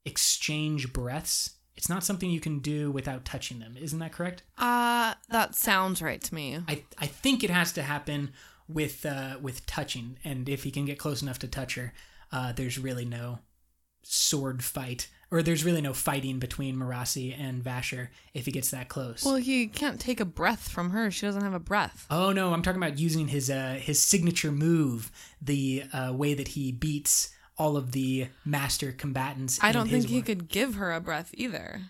[0.04, 1.54] exchange breaths?
[1.78, 3.78] It's not something you can do without touching them.
[3.80, 4.44] Isn't that correct?
[4.58, 6.60] Uh, that sounds right to me.
[6.68, 8.32] I, I think it has to happen
[8.68, 11.94] with uh, with touching, and if he can get close enough to touch her,
[12.32, 13.40] uh, there's really no
[14.08, 18.88] sword fight, or there's really no fighting between Marasi and Vasher if he gets that
[18.88, 19.24] close.
[19.26, 21.12] Well, he can't take a breath from her.
[21.12, 22.06] She doesn't have a breath.
[22.10, 26.50] oh no, I'm talking about using his uh, his signature move, the uh, way that
[26.50, 29.60] he beats all of the master combatants.
[29.62, 31.82] I don't think he could give her a breath either.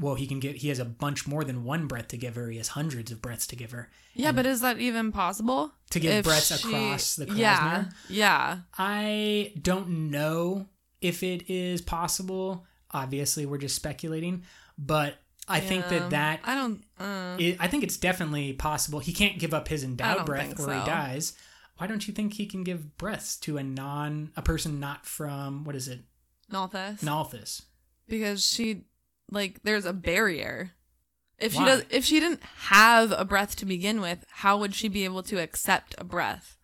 [0.00, 0.56] Well, he can get.
[0.56, 2.50] He has a bunch more than one breath to give her.
[2.50, 3.88] He has hundreds of breaths to give her.
[4.12, 5.70] Yeah, but is that even possible?
[5.90, 8.60] To give breaths she- across the Yeah, yeah.
[8.76, 10.66] I don't know
[11.00, 12.66] if it is possible.
[12.90, 14.44] Obviously, we're just speculating,
[14.78, 16.82] but I think that that I don't.
[16.98, 18.98] Uh, it, I think it's definitely possible.
[18.98, 21.34] He can't give up his endowed breath or he dies.
[21.76, 25.64] Why don't you think he can give breaths to a non a person not from
[25.64, 26.00] what is it
[26.50, 27.00] Nalthis.
[27.00, 27.62] Nalthis?
[28.08, 28.84] because she
[29.30, 30.72] like there's a barrier.
[31.38, 34.88] If she does, if she didn't have a breath to begin with, how would she
[34.88, 36.56] be able to accept a breath?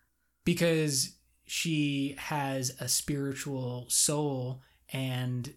[0.43, 1.13] Because
[1.45, 5.53] she has a spiritual soul, and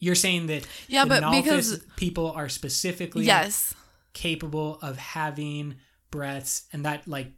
[0.00, 3.74] you're saying that Yeah, but because people are specifically yes,
[4.12, 5.76] capable of having
[6.10, 7.32] breaths, and that like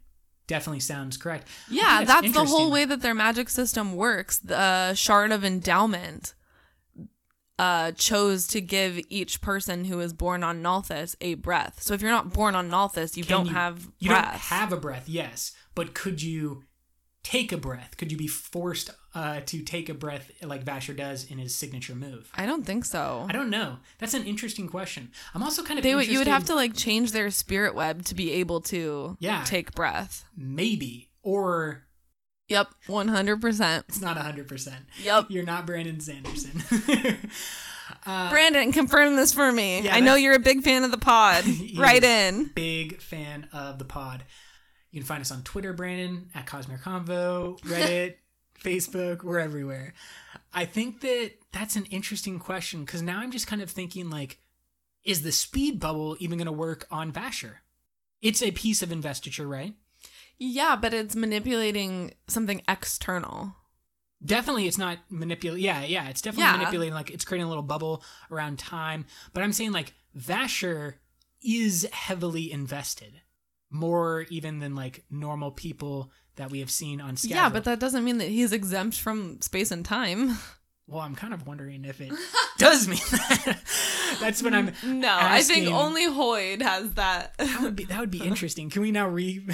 [0.47, 1.47] definitely sounds correct.
[1.69, 4.39] Yeah, think that's the whole way that their magic system works.
[4.39, 6.33] The uh, shard of endowment
[7.59, 11.81] uh, chose to give each person who is born on Nalthis a breath.
[11.81, 14.31] So if you're not born on Nalthis, you Can don't you- have You breath.
[14.31, 16.63] don't have a breath, yes, but could you
[17.29, 17.97] take a breath?
[17.97, 21.95] Could you be forced uh, to take a breath like Vasher does in his signature
[21.95, 22.29] move?
[22.35, 23.25] I don't think so.
[23.27, 23.77] I don't know.
[23.99, 25.11] That's an interesting question.
[25.33, 28.03] I'm also kind of They would you would have to like change their spirit web
[28.05, 29.43] to be able to Yeah.
[29.45, 30.23] take breath.
[30.37, 31.83] maybe or
[32.49, 33.83] Yep, one hundred percent.
[33.89, 34.73] it's not 100%.
[35.03, 35.25] Yep.
[35.29, 36.63] You're not Brandon Sanderson.
[38.05, 39.81] uh, Brandon, confirm this for me.
[39.81, 41.43] Yeah, I know you're a big fan of the pod.
[41.77, 42.51] Right in.
[42.55, 44.23] big fan of the pod.
[44.91, 48.15] You can find us on Twitter, Brandon, at Cosmere Convo, Reddit,
[48.63, 49.93] Facebook, we're everywhere.
[50.53, 54.39] I think that that's an interesting question because now I'm just kind of thinking like,
[55.03, 57.55] is the speed bubble even going to work on Vasher?
[58.21, 59.73] It's a piece of investiture, right?
[60.39, 63.55] Yeah, but it's manipulating something external.
[64.23, 65.63] Definitely, it's not manipulating.
[65.63, 66.57] Yeah, yeah, it's definitely Yeah.
[66.57, 66.93] manipulating.
[66.93, 69.05] Like it's creating a little bubble around time.
[69.33, 70.95] But I'm saying like Vasher
[71.43, 73.21] is heavily invested,
[73.69, 77.15] more even than like normal people that we have seen on.
[77.21, 80.37] Yeah, but that doesn't mean that he's exempt from space and time.
[80.87, 82.13] well, I'm kind of wondering if it
[82.57, 83.59] does mean that.
[84.19, 84.71] That's what I'm.
[84.83, 87.37] No, I think only Hoid has that.
[87.37, 88.69] That would be that would be interesting.
[88.69, 89.45] Can we now re?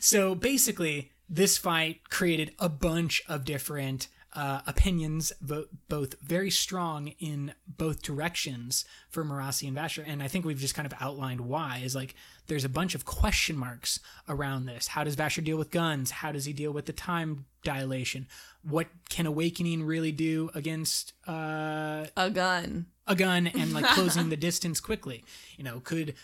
[0.00, 7.08] so basically, this fight created a bunch of different uh, opinions, vo- both very strong
[7.18, 11.42] in both directions for Marasi and Vasher, and I think we've just kind of outlined
[11.42, 11.82] why.
[11.84, 12.14] Is like
[12.46, 14.88] there's a bunch of question marks around this.
[14.88, 16.10] How does Vasher deal with guns?
[16.10, 18.26] How does he deal with the time dilation?
[18.62, 22.86] What can Awakening really do against uh, a gun.
[23.06, 25.24] a gun and like closing the distance quickly.
[25.56, 26.14] You know, could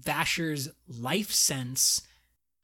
[0.00, 2.02] Vasher's life sense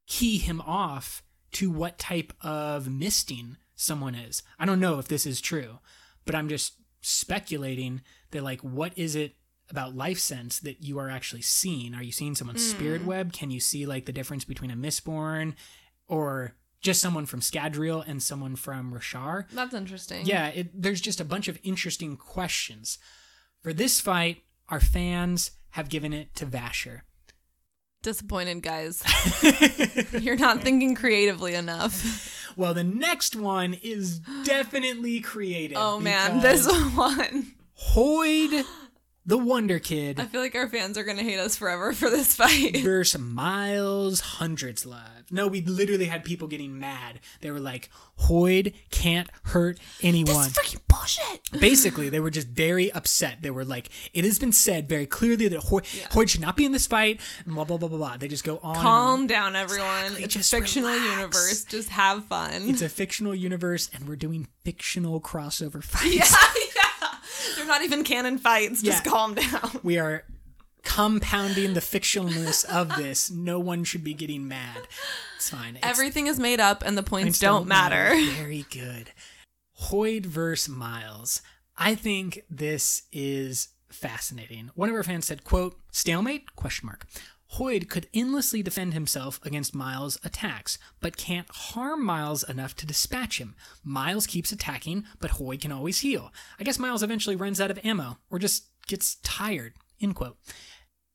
[0.06, 1.22] key him off
[1.52, 4.42] to what type of misting someone is?
[4.58, 5.78] I don't know if this is true,
[6.24, 8.00] but I'm just speculating
[8.32, 9.36] that like what is it
[9.70, 11.94] about life sense that you are actually seeing?
[11.94, 13.08] Are you seeing someone's spirit hmm.
[13.08, 13.32] web?
[13.32, 15.54] Can you see like the difference between a Mistborn
[16.08, 19.48] or just someone from Scadrial and someone from Roshar.
[19.50, 20.24] That's interesting.
[20.24, 22.98] Yeah, it, there's just a bunch of interesting questions.
[23.62, 27.00] For this fight, our fans have given it to Vasher.
[28.02, 29.02] Disappointed, guys.
[30.12, 32.35] You're not thinking creatively enough.
[32.56, 35.76] Well, the next one is definitely creative.
[35.78, 37.52] Oh man, this one.
[37.94, 38.64] Hoid,
[39.26, 42.34] the Wonder Kid, I feel like our fans are gonna hate us forever for this
[42.34, 42.76] fight.
[42.82, 45.02] versus Miles Hundreds Love.
[45.30, 47.18] No, we literally had people getting mad.
[47.40, 50.34] They were like, Hoid can't hurt anyone.
[50.36, 51.40] That's freaking bullshit.
[51.60, 53.38] Basically, they were just very upset.
[53.42, 56.64] They were like, it has been said very clearly that Hoid, Hoid should not be
[56.64, 58.16] in this fight, and blah, blah, blah, blah, blah.
[58.16, 58.76] They just go on.
[58.76, 58.82] and on.
[58.84, 59.88] Calm down, everyone.
[60.04, 61.10] Exactly, It's just a fictional relax.
[61.16, 61.64] universe.
[61.64, 62.52] Just have fun.
[62.68, 66.14] It's a fictional universe, and we're doing fictional crossover fights.
[66.14, 66.22] yeah,
[66.56, 66.72] yeah.
[67.54, 68.82] They're not even canon fights.
[68.82, 69.10] Just Yeah.
[69.10, 69.80] calm down.
[69.82, 70.24] We are
[70.82, 73.30] compounding the fictionalness of this.
[73.30, 74.86] No one should be getting mad.
[75.36, 75.76] It's fine.
[75.76, 78.10] It's Everything is made up, and the points, Points don't, matter.
[78.36, 79.10] Very good.
[79.90, 81.42] Hoid versus Miles.
[81.76, 84.70] I think this is fascinating.
[84.74, 86.54] One of our fans said, quote, stalemate?
[86.56, 87.06] Question mark.
[87.54, 93.38] Hoid could endlessly defend himself against Miles' attacks, but can't harm Miles enough to dispatch
[93.38, 93.54] him.
[93.84, 96.32] Miles keeps attacking, but Hoid can always heal.
[96.58, 99.74] I guess Miles eventually runs out of ammo, or just gets tired.
[100.00, 100.36] End quote.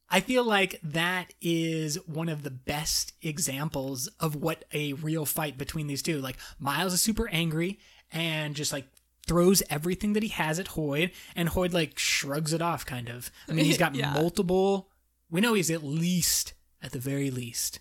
[0.10, 5.58] I feel like that is one of the best examples of what a real fight
[5.58, 6.20] between these two.
[6.20, 7.80] Like Miles is super angry
[8.12, 8.88] and just like
[9.26, 13.32] throws everything that he has at Hoid, and Hoid like shrugs it off, kind of.
[13.48, 14.14] I mean, he's got Yeah.
[14.14, 14.90] multiple.
[15.32, 16.54] We know he's at least,
[16.84, 17.80] at the very least,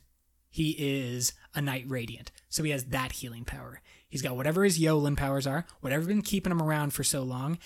[0.48, 3.82] he is a Knight Radiant, so he has that healing power.
[4.08, 7.58] He's got whatever his Yolen powers are, whatever been keeping him around for so long,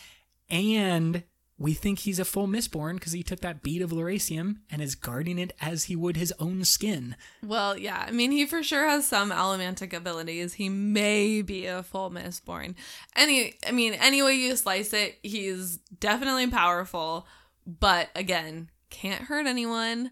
[0.49, 1.22] and
[1.57, 4.95] we think he's a full Mistborn because he took that bead of Lerasium and is
[4.95, 7.14] guarding it as he would his own skin.
[7.45, 8.05] Well, yeah.
[8.09, 10.55] I mean, he for sure has some Allomantic abilities.
[10.55, 12.74] He may be a full Mistborn.
[13.14, 17.26] Any, I mean, any way you slice it, he's definitely powerful.
[17.66, 20.11] But again, can't hurt anyone.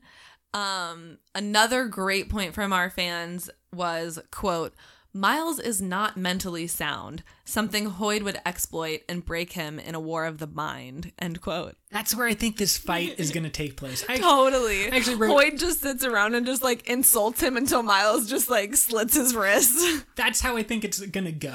[0.52, 4.74] Um, another great point from our fans was quote.
[5.14, 10.24] Miles is not mentally sound, something Hoid would exploit and break him in a war
[10.24, 11.12] of the mind.
[11.18, 11.76] End quote.
[11.90, 14.02] That's where I think this fight is going to take place.
[14.08, 14.90] I, Totally.
[14.90, 18.48] I actually wrote- Hoid just sits around and just like insults him until Miles just
[18.48, 20.06] like slits his wrist.
[20.16, 21.54] that's how I think it's gonna go.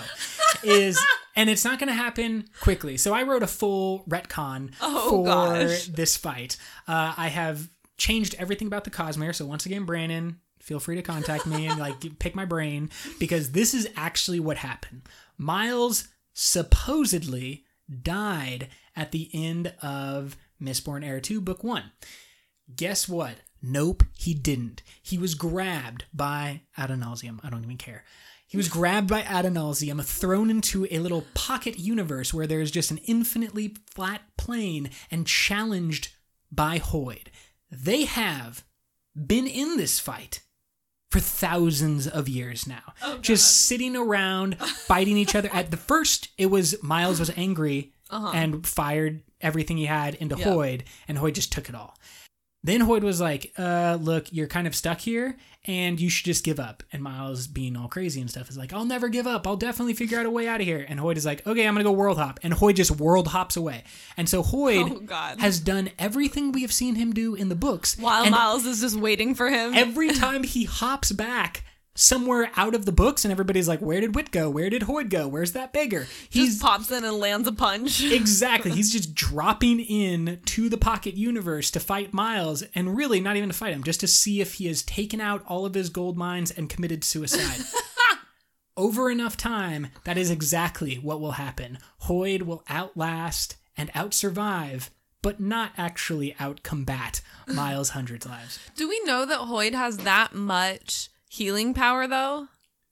[0.63, 1.03] Is
[1.35, 2.97] and it's not gonna happen quickly.
[2.97, 5.87] So I wrote a full retcon Oh, for gosh.
[5.87, 6.57] this fight.
[6.87, 9.33] Uh, I have changed everything about the Cosmere.
[9.33, 12.89] So once again, Brandon, feel free to contact me and like pick my brain
[13.19, 15.01] because this is actually what happened.
[15.37, 17.63] Miles supposedly
[18.01, 21.83] died at the end of Mistborn Era 2, Book 1.
[22.75, 23.35] Guess what?
[23.61, 24.83] Nope, he didn't.
[25.01, 27.39] He was grabbed by Adonalsium.
[27.43, 28.03] I don't even care.
[28.45, 32.97] He was grabbed by Adonalsium, thrown into a little pocket universe where there's just an
[32.99, 36.09] infinitely flat plane, and challenged
[36.51, 37.27] by Hoid.
[37.71, 38.63] They have
[39.15, 40.41] been in this fight
[41.11, 42.93] for thousands of years now.
[43.03, 45.49] Oh, just sitting around fighting each other.
[45.53, 48.31] At the first, it was Miles was angry uh-huh.
[48.33, 50.45] and fired everything he had into Yeah.
[50.45, 51.97] Hoid, and Hoid just took it all.
[52.63, 56.43] Then Hoid was like, uh, look, you're kind of stuck here and you should just
[56.43, 56.83] give up.
[56.91, 59.47] And Miles, being all crazy and stuff, is like, I'll never give up.
[59.47, 60.85] I'll definitely figure out a way out of here.
[60.87, 62.39] And Hoid is like, okay, I'm going to go world hop.
[62.43, 63.83] And Hoid just world hops away.
[64.17, 67.97] And so Hoid Oh, has done everything we have seen him do in the books.
[67.97, 69.73] While Miles is just waiting for him.
[69.73, 71.63] every time he hops back
[71.97, 74.49] somewhere out of the books and everybody's like, where did Wit go?
[74.49, 75.27] Where did Hoid go?
[75.27, 76.07] Where's that beggar?
[76.29, 78.01] he just pops in and lands a punch.
[78.17, 78.71] Exactly.
[78.71, 83.49] He's just dropping in to the pocket universe to fight Miles and really not even
[83.49, 86.55] to fight him, just to see if he has taken out all of his goldminds
[86.55, 87.63] and committed suicide.
[88.77, 91.79] Over enough time, that is exactly what will happen.
[92.03, 94.89] Hoid will outlast and outsurvive,
[95.21, 98.59] but not actually outcombat Miles' hundreds lives.
[98.75, 102.47] Do we know that Hoid has that much healing power though?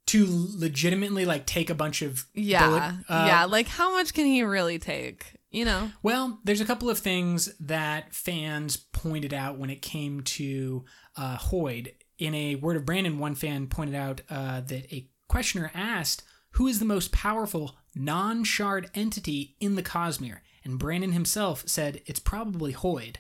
[0.08, 0.26] To
[0.56, 2.68] legitimately like take a bunch of Yeah.
[2.68, 3.46] bullet- uh, yeah.
[3.46, 5.34] Like how much can he really take?
[5.52, 5.92] You know?
[6.04, 10.84] Well, there's a couple of things that fans pointed out when it came to
[11.16, 11.94] uh, Hoid.
[12.18, 16.68] In a Word of Brandon, one fan pointed out uh, that a questioner asked, Who
[16.68, 20.40] is the most powerful non shard entity in the Cosmere?
[20.66, 23.16] And Brandon himself said it's probably Hoid.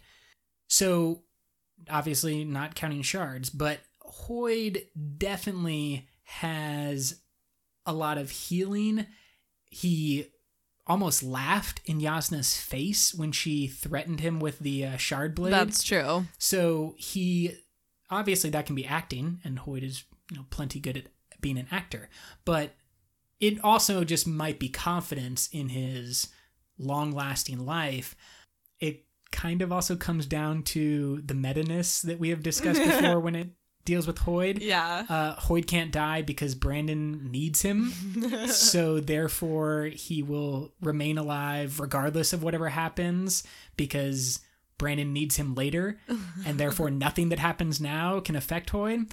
[0.67, 1.23] So,
[1.89, 3.79] obviously, not counting shards, but
[4.23, 4.85] Hoid
[5.17, 7.21] definitely has
[7.85, 9.05] a lot of healing.
[9.65, 10.27] He
[10.87, 15.53] almost laughed in Jasnah's face when she threatened him with the uh, shard blade.
[15.53, 16.25] That's true.
[16.37, 17.57] so he
[18.09, 21.05] obviously that can be acting, and Hoid is you know plenty good at
[21.41, 22.09] being an actor.
[22.45, 22.75] But
[23.39, 26.29] it also just might be confidence in his
[26.77, 28.15] long lasting life.
[28.79, 33.35] It kind of also comes down to the meta-ness that we have discussed before when
[33.35, 33.49] it
[33.85, 34.59] deals with Hoid.
[34.61, 35.05] Yeah.
[35.07, 37.91] Uh, Hoid can't die because Brandon needs him.
[38.47, 43.43] so therefore, he will remain alive regardless of whatever happens
[43.77, 44.39] because
[44.77, 45.97] Brandon needs him later.
[46.45, 49.11] And therefore, nothing that happens now can affect Hoid.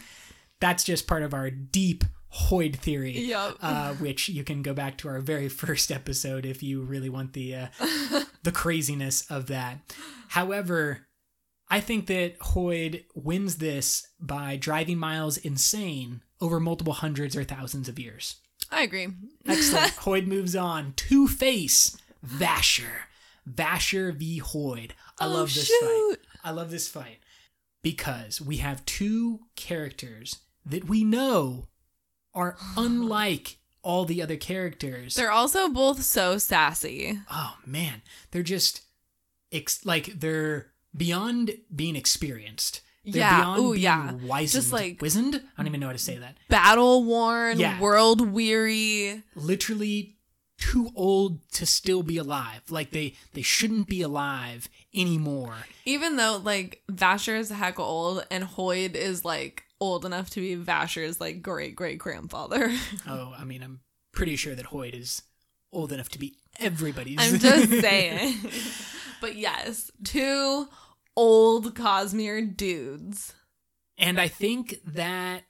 [0.61, 2.05] That's just part of our deep
[2.49, 3.59] Hoid theory, Yup.
[3.61, 7.35] uh, which you can go back to our very first episode if you really want
[7.35, 7.67] the uh,
[8.43, 9.79] the craziness of that.
[10.29, 11.07] However,
[11.73, 17.89] I think that Hoid wins this by driving Miles insane over multiple hundreds or thousands
[17.89, 18.37] of years.
[18.71, 19.09] I agree.
[19.47, 19.93] Excellent.
[19.97, 20.93] Hoid moves on.
[20.97, 21.97] Two Face
[22.27, 23.07] Vasher.
[23.51, 24.41] Vasher v.
[24.41, 24.91] Hoid.
[25.19, 25.81] I Oh, love this shoot.
[25.81, 26.19] fight.
[26.45, 27.19] I love this fight
[27.83, 31.69] because we have two characters that we know
[32.35, 35.15] are unlike all the other characters.
[35.15, 37.19] They're also both so sassy.
[37.31, 38.83] oh man, they're just
[39.51, 42.81] ex- like they're beyond being experienced.
[43.05, 43.59] They're Yeah.
[43.59, 44.13] Ooh, being yeah.
[44.13, 44.63] wizened.
[44.63, 45.37] Just like- wizened.
[45.37, 46.37] I don't even know how to say that.
[46.49, 47.81] Battle worn, Yeah.
[47.81, 49.23] world weary.
[49.35, 50.17] literally
[50.59, 52.61] too old to still be alive.
[52.71, 55.57] Like they they shouldn't be alive anymore.
[55.85, 60.31] Even though like Vasher is a heck of old and Hoid is like old enough
[60.31, 62.73] to be Vasher's like great great grandfather.
[63.09, 63.81] Oh, I mean, I'm
[64.13, 65.23] pretty sure that Hoid is
[65.73, 67.19] old enough to be everybody's.
[67.19, 68.39] I'm just saying.
[69.21, 70.69] but yes, two
[71.17, 73.35] old Cosmere dudes.
[73.99, 75.43] and I think that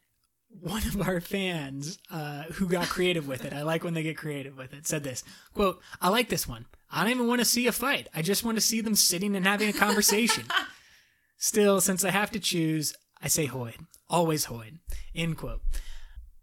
[0.60, 4.16] one of our fans uh, who got creative with it, I like when they get
[4.18, 6.66] creative with it, said this quote, I like this one.
[6.90, 8.08] I don't even want to see a fight.
[8.14, 10.44] I just want to see them sitting and having a conversation.
[11.38, 13.76] Still, since I have to choose, I say Hoid.
[14.10, 14.78] Always Hoid.
[15.14, 15.62] End quote.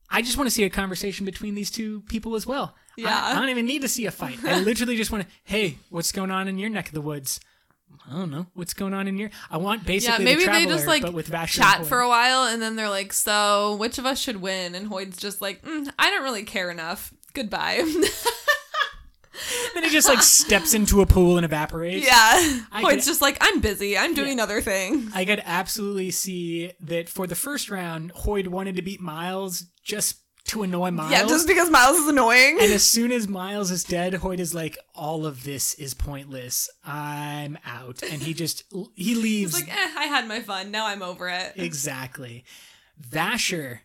[0.10, 2.76] I just want to see a conversation between these two people as well.
[2.98, 3.22] I- Yeah.
[3.26, 4.44] I, don't even need to see a fight.
[4.44, 7.40] I literally just want to, hey, what's going on in your neck of the woods?
[8.10, 8.48] I don't know.
[8.54, 9.30] What's going on in here.
[9.52, 12.00] I want basically Yeah, basically maybe the they just like but with Vasher chat for
[12.00, 15.42] a while and then they're like, "So, which of us should win?" And Hoid's just
[15.42, 17.14] like, mm, "I don't really care enough.
[17.34, 17.84] Goodbye."
[19.74, 22.06] Then he just like steps into a pool and evaporates.
[22.06, 22.14] yeah,
[22.72, 23.98] I Hoid's could- just like, "I'm busy.
[23.98, 28.76] I'm doing other things." I could absolutely see that for the first round, Hoid wanted
[28.76, 30.18] to beat Miles just
[30.50, 31.12] to annoy Miles.
[31.12, 32.58] Yeah, just because Miles is annoying.
[32.62, 36.70] and as soon as Miles is dead, Hoid is like, "All of this is pointless.
[36.84, 38.64] I'm out." And he just
[38.96, 39.58] he leaves.
[39.58, 40.72] It's like, eh, I had my fun.
[40.72, 41.54] Now I'm over it.
[41.56, 42.44] exactly.
[43.02, 43.80] Vasher,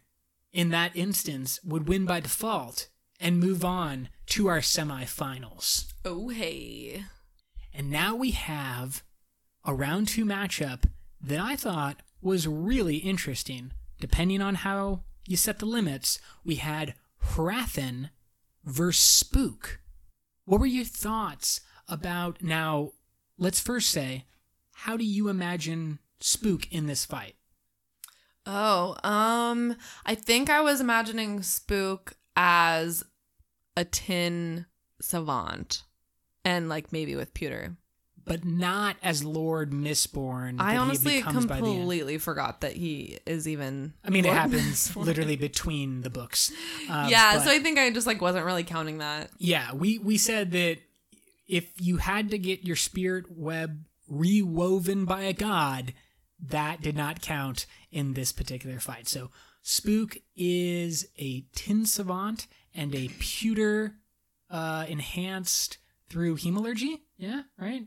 [0.53, 2.89] in that instance, would win by default
[3.21, 5.93] and move on to our semifinals.
[6.05, 7.05] Oh hey.
[7.73, 9.03] And now we have
[9.65, 10.85] a round two matchup
[11.21, 13.73] that I thought was really interesting.
[14.01, 16.95] Depending on how you set the limits, we had
[17.33, 18.11] Hrathen
[18.65, 19.81] versus Spook.
[20.45, 22.93] What were your thoughts about now?
[23.39, 24.25] Let's first say,
[24.73, 27.37] how do you imagine Spook in this fight?
[28.47, 33.05] Oh, um, I think I was imagining Spook as
[33.77, 34.67] a tin
[35.01, 35.83] savant,
[36.45, 37.77] and like maybe with pewter.
[38.27, 40.57] But not as Lord Mistborn.
[40.59, 43.93] I honestly completely forgot that he is even.
[44.03, 44.97] I mean, it happens Mistborn.
[45.05, 46.51] literally between the books.
[46.89, 49.31] Uh, yeah, but- so I think I just like wasn't really counting that.
[49.39, 50.79] Yeah, we we said that
[51.47, 55.93] if you had to get your spirit web rewoven by a god,
[56.41, 59.07] that did not count in this particular fight.
[59.09, 59.31] So
[59.63, 63.97] Spook is a tin savant and a pewter
[64.51, 67.01] uh, enhanced through hemalurgy.
[67.17, 67.83] Yeah, right.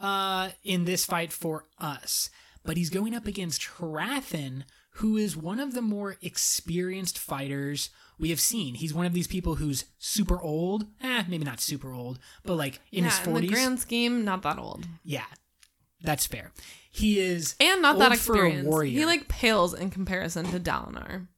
[0.00, 2.30] Uh, in this fight for us,
[2.64, 4.62] but he's going up against Hrathen,
[4.94, 8.74] who is one of the more experienced fighters we have seen.
[8.76, 10.86] He's one of these people who's super old.
[11.02, 14.42] Eh, maybe not super old, but like in yeah, his in the grand scheme, not
[14.42, 15.26] that old, yeah,
[16.02, 16.52] that's fair.
[16.90, 18.68] He is and not that old for a experienced.
[18.68, 18.98] warrior.
[18.98, 21.28] He like pales in comparison to Dalinar.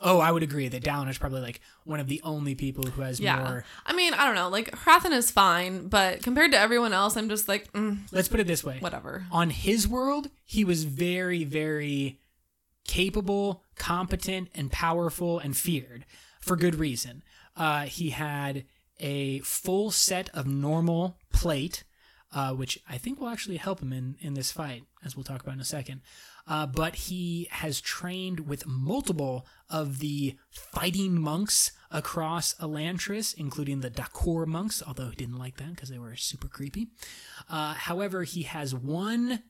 [0.00, 3.02] Oh, I would agree that Dallin is probably like one of the only people who
[3.02, 3.64] has Yeah, more.
[3.84, 4.48] I mean, I don't know.
[4.48, 8.38] Like Hrathen is fine, but compared to everyone else, I'm just like, mm, Let's put
[8.40, 9.26] it this way: whatever.
[9.32, 12.20] on his world, he was very, very
[12.86, 16.04] capable, competent, and powerful, and feared
[16.40, 17.22] for good reason.
[17.56, 18.64] Uh, he had
[19.00, 21.84] a full set of normal plate,
[22.32, 25.42] uh, which I think will actually help him in, in this fight, as we'll talk
[25.42, 26.00] about in a second.
[26.48, 33.90] Uh, but he has trained with multiple of the fighting monks across Elantris, including the
[33.90, 36.88] Dakhor monks, although he didn't like that because they were super creepy.
[37.50, 39.42] Uh, however, he has one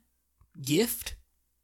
[0.61, 1.15] gift,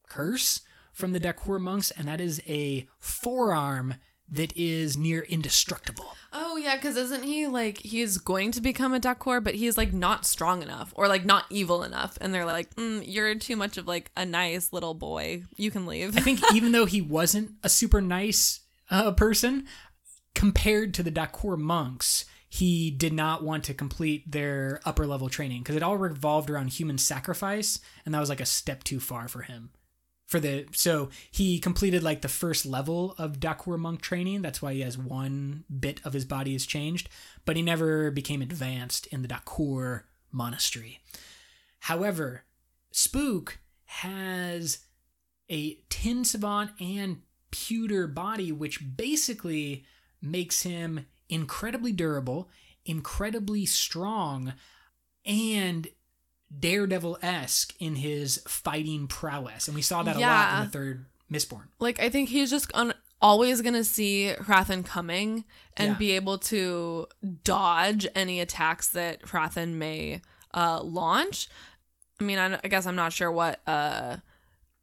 [0.09, 0.61] curse,
[0.93, 3.95] from the Dakhor monks, and that is a forearm
[4.35, 6.17] that is near indestructible.
[6.33, 9.93] Oh yeah, because isn't he like he's going to become a Dakhor, but he's like
[9.93, 13.77] not strong enough or like not evil enough, and they're like, mm, "You're too much
[13.77, 15.45] of like a nice little boy.
[15.57, 18.61] You can leave." I think even though he wasn't a super nice
[18.91, 19.67] uh, person,
[20.35, 25.63] compared to the Dakhor monks, he did not want to complete their upper level training
[25.63, 29.29] because it all revolved around human sacrifice, and that was like a step too far
[29.29, 29.71] for him.
[30.35, 34.43] For the so he completed like the first level of Dakhor monk training.
[34.43, 37.09] That's why he has one bit of his body has changed,
[37.45, 40.99] but he never became advanced in the Dakhor monastery.
[41.79, 42.47] However,
[42.91, 44.79] Spook has
[45.49, 47.23] a tin savant and
[47.53, 49.85] pewter body, which basically
[50.21, 52.51] makes him incredibly durable,
[52.85, 54.55] incredibly strong,
[55.25, 55.87] and
[56.57, 59.67] Daredevil esque in his fighting prowess.
[59.69, 61.65] And we saw that a lot in the third Mistborn.
[61.81, 65.45] like I think he's just on, always gonna see Hrathen coming
[65.77, 65.99] and Yeah.
[65.99, 67.07] be able to
[67.43, 70.21] dodge any attacks that Hrathen may
[70.53, 71.49] uh, launch.
[72.21, 74.19] I mean, I, I guess I'm not sure what uh,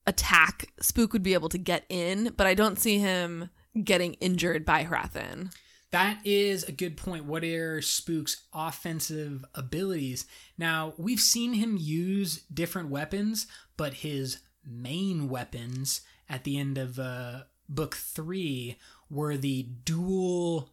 [0.06, 3.50] attack Spook would be able to get in, but I don't see him
[3.82, 5.54] getting injured by Hrathen.
[5.92, 7.26] That is a good point.
[7.26, 10.26] What are Spook's offensive abilities?
[10.58, 16.98] Now, we've seen him use different weapons, but his main weapons at the end of
[16.98, 18.78] uh, book three
[19.10, 20.70] were the dual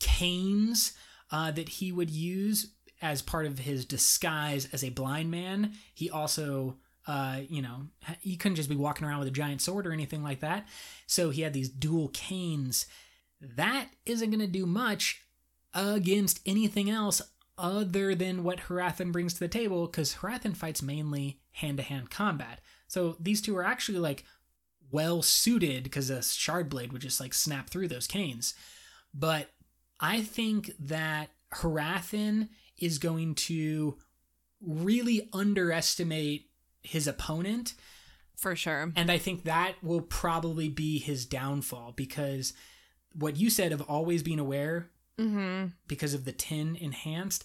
[0.00, 0.92] canes
[1.30, 2.70] uh, that he would use
[3.02, 5.72] as part of his disguise as a blind man.
[5.92, 7.88] He also, uh, you know,
[8.20, 10.66] he couldn't just be walking around with a giant sword or anything like that.
[11.06, 12.86] So he had these dual canes.
[13.56, 15.22] That isn't going to do much
[15.72, 17.20] against anything else
[17.56, 22.10] other than what Hrathen brings to the table because Hrathen fights mainly hand to hand
[22.10, 22.60] combat.
[22.88, 24.24] So these two are actually like
[24.90, 28.54] well suited because a shard blade would just like snap through those canes.
[29.12, 29.50] But
[30.00, 33.96] I think that Hrathen is going to
[34.60, 36.50] really underestimate
[36.82, 37.74] his opponent.
[38.36, 38.92] For sure.
[38.96, 42.52] And I think that will probably be his downfall because
[43.18, 45.66] what you said of always being aware Mm-hmm.
[45.86, 47.44] because of the tin enhanced,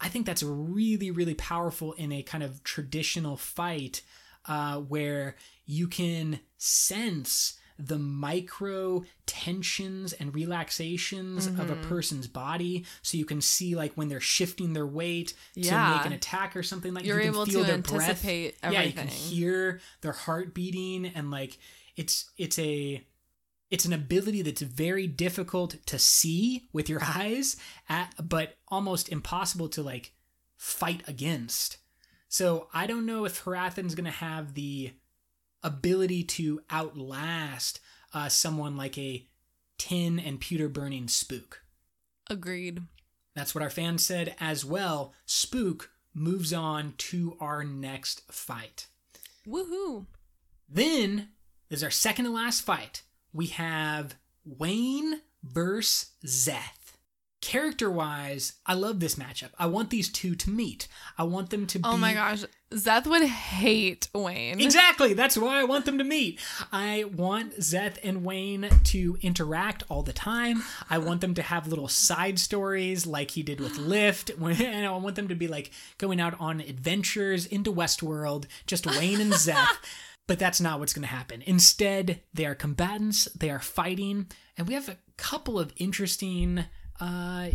[0.00, 4.00] I think that's really, really powerful in a kind of traditional fight
[4.46, 11.82] uh, where you can sense the micro tensions and relaxations of a Mhm.
[11.82, 15.96] person's body so you can see like when they're shifting their weight to Yeah.
[15.96, 18.56] make an attack or something like You're you can able feel to their breath anticipate
[18.62, 21.58] yeah you can hear their heart beating and like
[21.96, 23.02] it's it's a
[23.70, 27.56] it's an ability that's very difficult to see with your eyes
[27.88, 30.12] at, but almost impossible to like
[30.56, 31.78] fight against
[32.28, 34.92] so i don't know if Hrathen's going to have the
[35.62, 37.80] ability to outlast
[38.12, 39.26] uh, someone like a
[39.78, 41.62] tin and pewter burning spook
[42.28, 42.82] Agreed.
[43.34, 48.86] that's what our fans said as well spook moves on to our next fight
[49.46, 50.06] Woohoo.
[50.68, 51.28] then
[51.70, 53.02] is our second to last fight.
[53.32, 56.76] We have Wayne versus Szeth.
[57.40, 59.50] Character wise, I love this matchup.
[59.58, 60.88] I want these two to meet.
[61.16, 61.84] I want them to be.
[61.88, 62.44] Oh my gosh.
[62.70, 64.60] Szeth would hate Wayne.
[64.60, 65.14] Exactly.
[65.14, 66.38] That's why I want them to meet.
[66.70, 70.62] I want Szeth and Wayne to interact all the time.
[70.90, 74.30] I want them to have little side stories like he did with Lift.
[74.38, 79.20] And I want them to be like going out on adventures into Westworld, just Wayne
[79.20, 79.78] and Szeth.
[80.30, 81.42] But that's not what's going to happen.
[81.44, 86.66] Instead, they are combatants, they are fighting, and we have a couple of interesting
[87.00, 87.48] uh,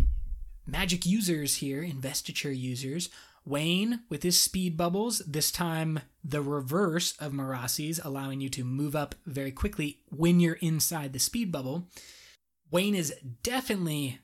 [0.67, 3.07] magic users here, investiture users.
[3.45, 8.93] Wayne with his speed bubbles, this time the reverse of Marasi's, allowing you to move
[8.93, 11.87] up very quickly when you're inside the speed bubble.
[12.71, 14.19] Wayne is definitely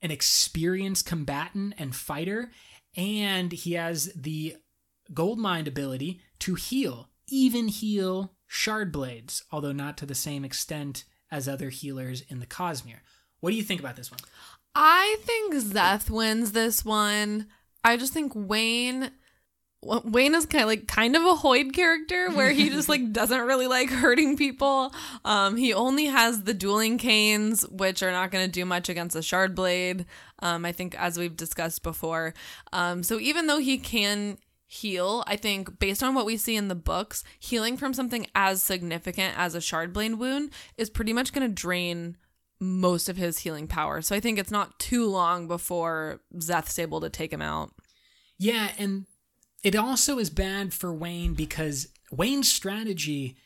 [0.00, 2.52] an experienced combatant and fighter,
[2.96, 4.58] and he has the
[5.12, 11.04] gold mind ability to heal, even heal shard blades, although not to the same extent
[11.30, 13.00] as other healers in the Cosmere.
[13.40, 14.20] What do you think about this one?
[14.74, 17.46] I think Szeth wins this one.
[17.84, 19.10] I just think Wayne
[19.82, 23.40] Wayne is kind of like kind of a Hoid character where he just like doesn't
[23.40, 24.92] really like hurting people.
[25.24, 29.16] Um, he only has the dueling canes, which are not going to do much against
[29.16, 30.04] a shard blade.
[30.40, 32.34] Um, I think as we've discussed before.
[32.72, 34.36] Um, so even though he can
[34.72, 38.62] heal, I think based on what we see in the books, healing from something as
[38.62, 42.16] significant as a shard blade wound is pretty much going to drain
[42.60, 44.00] most of his healing power.
[44.00, 47.72] So I think it's not too long before Szeth's able to take him out.
[48.38, 49.06] Yeah, and
[49.64, 53.36] it also is bad for Wayne because Wayne's strategy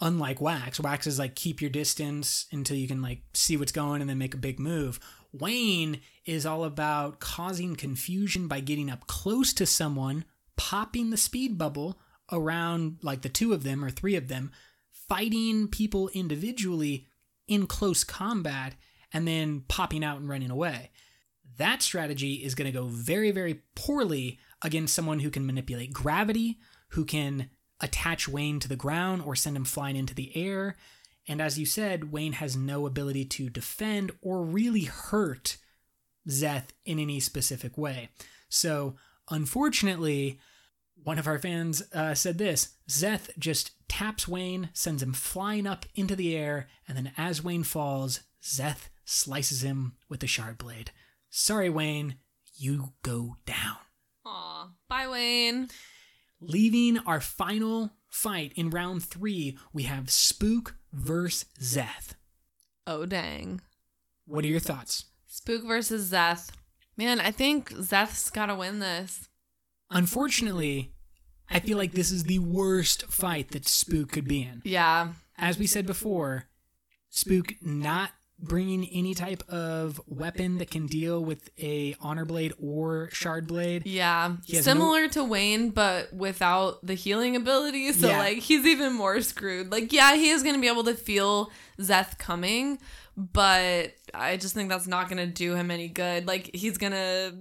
[0.00, 4.00] unlike Wax, Wax is like keep your distance until you can like see what's going
[4.00, 4.98] and then make a big move.
[5.32, 10.24] Wayne is all about causing confusion by getting up close to someone,
[10.56, 11.98] popping the speed bubble
[12.30, 14.50] around like the two of them or three of them,
[14.90, 17.06] fighting people individually
[17.48, 18.74] in close combat,
[19.12, 20.90] and then popping out and running away.
[21.58, 26.58] That strategy is going to go very, very poorly against someone who can manipulate gravity,
[26.88, 27.50] who can
[27.80, 30.76] attach Wayne to the ground or send him flying into the air.
[31.28, 35.58] And as you said, Wayne has no ability to defend or really hurt
[36.28, 38.08] Szeth in any specific way.
[38.48, 38.96] So,
[39.30, 40.38] unfortunately,
[41.02, 45.86] one of our fans uh, said this Szeth just taps Wayne, sends him flying up
[45.94, 50.90] into the air, and then as Wayne falls, Szeth slices him with the shard blade.
[51.30, 52.16] Sorry, Wayne,
[52.54, 53.78] you go down.
[54.24, 54.70] Aw.
[54.88, 55.68] Bye, Wayne.
[56.40, 62.14] Leaving our final fight in round three, we have Spook versus Szeth.
[62.86, 63.60] Oh, dang.
[64.26, 65.06] What are your thoughts?
[65.26, 66.50] Spook versus Szeth.
[66.96, 69.28] Man, I think Szeth's got to win this.
[69.90, 70.92] Unfortunately,
[71.50, 74.62] I feel like this is the worst fight that Spook could be in.
[74.64, 75.12] Yeah.
[75.38, 76.44] As we said before,
[77.10, 83.08] Spook not bringing any type of weapon that can deal with a honor blade or
[83.12, 83.86] shard blade.
[83.86, 84.36] Yeah.
[84.46, 87.92] Similar to Wayne, but without the healing ability.
[87.92, 88.18] So, Yeah.
[88.18, 89.70] like, he's even more screwed.
[89.70, 92.78] Like, yeah, he is going to be able to feel Szeth coming,
[93.16, 96.26] but I just think that's not going to do him any good.
[96.26, 97.34] Like, he's going to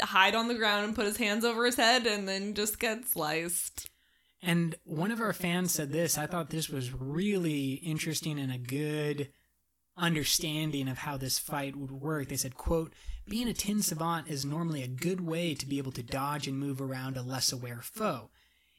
[0.00, 3.06] hide on the ground and put his hands over his head and then just get
[3.06, 3.90] sliced.
[4.42, 6.18] And one of our fans said this.
[6.18, 9.30] I thought this was really interesting and a good
[9.96, 12.28] understanding of how this fight would work.
[12.28, 12.92] They said, quote,
[13.26, 16.58] being a tin savant is normally a good way to be able to dodge and
[16.58, 18.30] move around a less aware foe.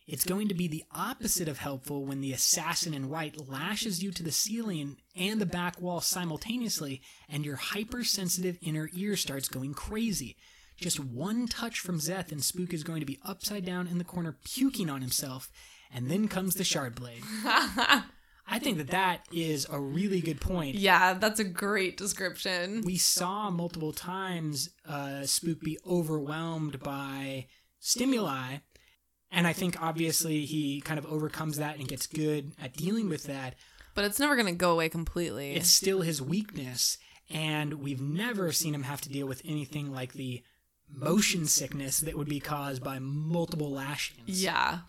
[0.06, 4.12] It's going to be the opposite of helpful when the assassin in white lashes you
[4.12, 9.74] to the ceiling and the back wall simultaneously, and your hypersensitive inner ear starts going
[9.74, 10.36] crazy.
[10.78, 14.04] Just one touch from Szeth, and Spook is going to be upside down in the
[14.04, 15.50] corner puking on himself,
[15.94, 17.24] and then comes the shard blade.
[18.48, 20.76] I think that that is a really good point.
[20.76, 22.84] Yeah, that's a great description.
[22.86, 27.48] We saw multiple times uh, Spook be overwhelmed by
[27.80, 28.58] stimuli,
[29.32, 33.24] and I think obviously he kind of overcomes that and gets good at dealing with
[33.24, 33.56] that.
[33.96, 35.56] But it's never going to go away completely.
[35.56, 36.98] It's still his weakness,
[37.30, 40.44] and we've never seen him have to deal with anything like the
[40.88, 44.44] motion sickness that would be caused by multiple lashings.
[44.44, 44.80] yeah.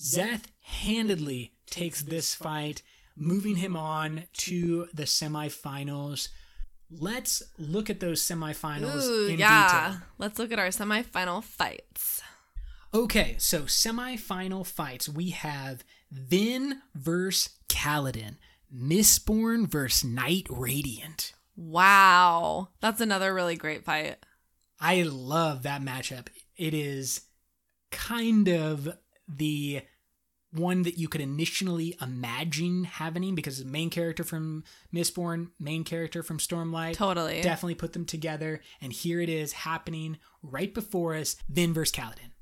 [0.00, 2.82] Szeth handedly takes this fight,
[3.14, 6.28] moving him on to the semifinals.
[6.90, 9.90] Let's look at those semifinals Ooh, in yeah.
[9.90, 10.02] detail.
[10.18, 12.20] Let's look at our semifinal fights.
[12.92, 15.08] Okay, so semifinal fights.
[15.08, 18.36] We have Vin versus Kaladin,
[18.74, 21.32] Mistborn versus Knight Radiant.
[21.56, 22.68] Wow.
[22.80, 24.16] That's another really great fight.
[24.80, 26.28] I love that matchup.
[26.56, 27.22] It is
[27.90, 28.88] kind of
[29.28, 29.82] the
[30.52, 34.64] one that you could initially imagine happening because the main character from
[34.94, 37.40] Mistborn, main character from Stormlight, Totally.
[37.40, 38.60] definitely put them together.
[38.80, 42.32] And here it is happening right before us Vin versus Kaladin.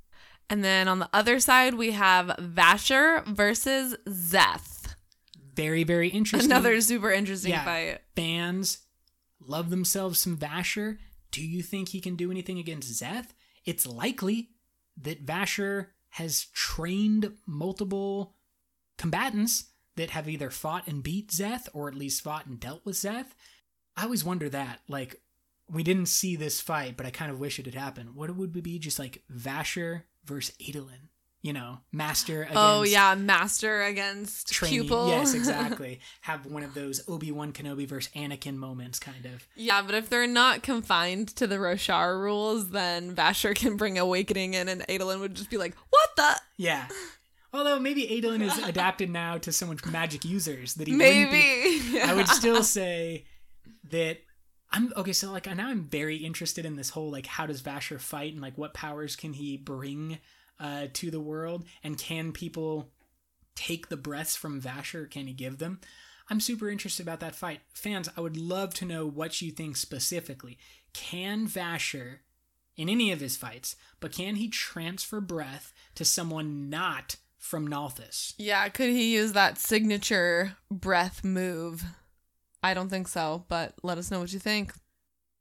[0.49, 4.80] And then on the other side, we have Vasher versus Szeth.
[5.55, 6.51] Very, very interesting.
[6.51, 7.65] Another super interesting Yeah.
[7.65, 8.01] fight.
[8.15, 8.79] fans
[9.41, 10.99] love themselves some Vasher.
[11.31, 13.29] Do you think he can do anything against Szeth?
[13.65, 14.51] It's likely
[14.97, 18.37] that Vasher has trained multiple
[18.99, 22.97] combatants that have either fought and beat Szeth or at least fought and dealt with
[22.97, 23.33] Szeth.
[23.97, 24.81] I always wonder that.
[24.89, 25.21] Like,
[25.69, 28.15] we didn't see this fight, but I kind of wish it had happened.
[28.15, 31.10] What would it be just like Vasher versus Adolin?
[31.43, 33.15] You know, master oh, against Oh, yeah.
[33.15, 34.81] Master against trainee.
[34.81, 35.09] pupil.
[35.09, 36.01] Yes, exactly.
[36.23, 39.47] Have one of those Obi Wan Kenobi versus Anakin moments, kind of.
[39.57, 44.53] yeah, but if they're not confined to the Roshar rules, then Vasher can bring Awakening
[44.53, 46.37] in and Adolin would just be like, what the?
[46.59, 46.89] Yeah.
[47.53, 52.01] Although maybe Adolin is adapted now to so much magic users that he Maybe.
[52.01, 53.25] I would still say
[53.91, 54.19] that
[54.71, 55.13] I'm okay.
[55.13, 58.41] So like now I'm very interested in this whole like how does Vasher fight and
[58.41, 60.19] like what powers can he bring
[60.61, 62.91] uh, to the world and can people
[63.55, 65.11] take the breaths from Vasher?
[65.11, 65.81] Can he give them?
[66.29, 67.61] I'm super interested about that fight.
[67.73, 70.59] Fans, I would love to know what you think specifically.
[70.93, 72.19] Can Vasher,
[72.77, 78.35] in any of his fights, but can he transfer breath to someone not from Nalthis?
[78.39, 81.83] Yeah, could he use that signature breath move?
[82.63, 84.73] I don't think so, but let us know what you think.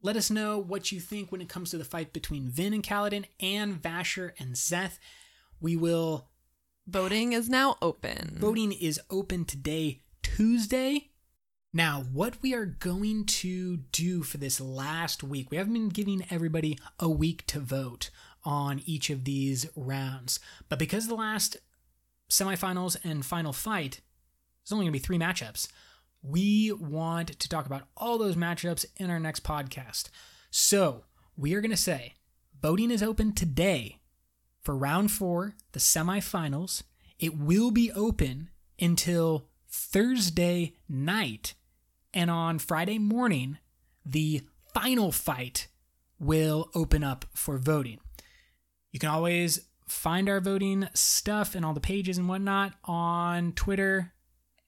[0.02, 2.84] Let us know what you think when it comes to the fight between Vin and
[2.84, 4.98] Kaladin and Vasher and Szeth.
[5.60, 6.30] We will
[6.88, 8.36] Voting is now open.
[8.40, 11.12] Voting is open today, Tuesday.
[11.72, 16.26] Now, what we are going to do for this last week, we haven't been giving
[16.32, 18.10] everybody a week to vote
[18.44, 20.40] on each of these rounds.
[20.68, 21.58] But because the last
[22.28, 24.02] semifinals and final fight
[24.66, 25.68] is only going to be three matchups,
[26.22, 30.10] we want to talk about all those matchups in our next podcast.
[30.52, 31.06] So
[31.38, 32.16] we are going to say
[32.62, 34.00] voting is open today
[34.62, 36.84] for round four, the semifinals.
[37.20, 38.50] It will be open
[38.80, 41.54] until Thursday night.
[42.14, 43.58] And on Friday morning,
[44.06, 44.42] the
[44.74, 45.68] final fight
[46.20, 48.00] will open up for voting.
[48.92, 54.14] You can always find our voting stuff and all the pages and whatnot on Twitter,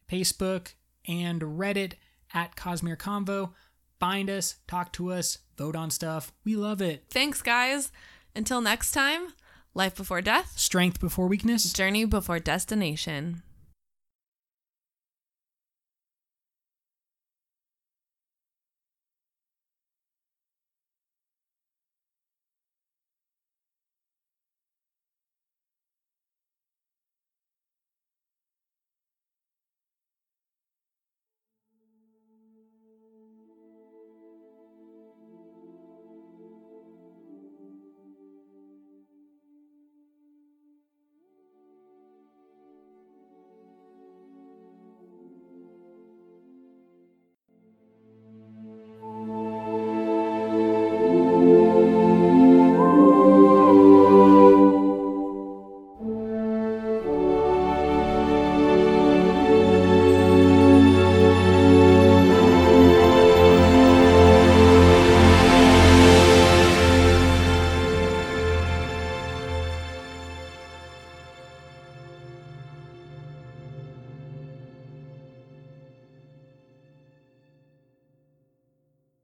[0.10, 0.74] Facebook,
[1.08, 1.94] and Reddit
[2.34, 3.52] at Cosmere Convo.
[4.00, 6.32] Find us, talk to us, vote on stuff.
[6.44, 7.06] We love it.
[7.10, 7.92] Thanks, guys.
[8.36, 9.34] Until next time,
[9.74, 11.72] life before death, Strength before weakness.
[11.74, 13.44] journey before destination.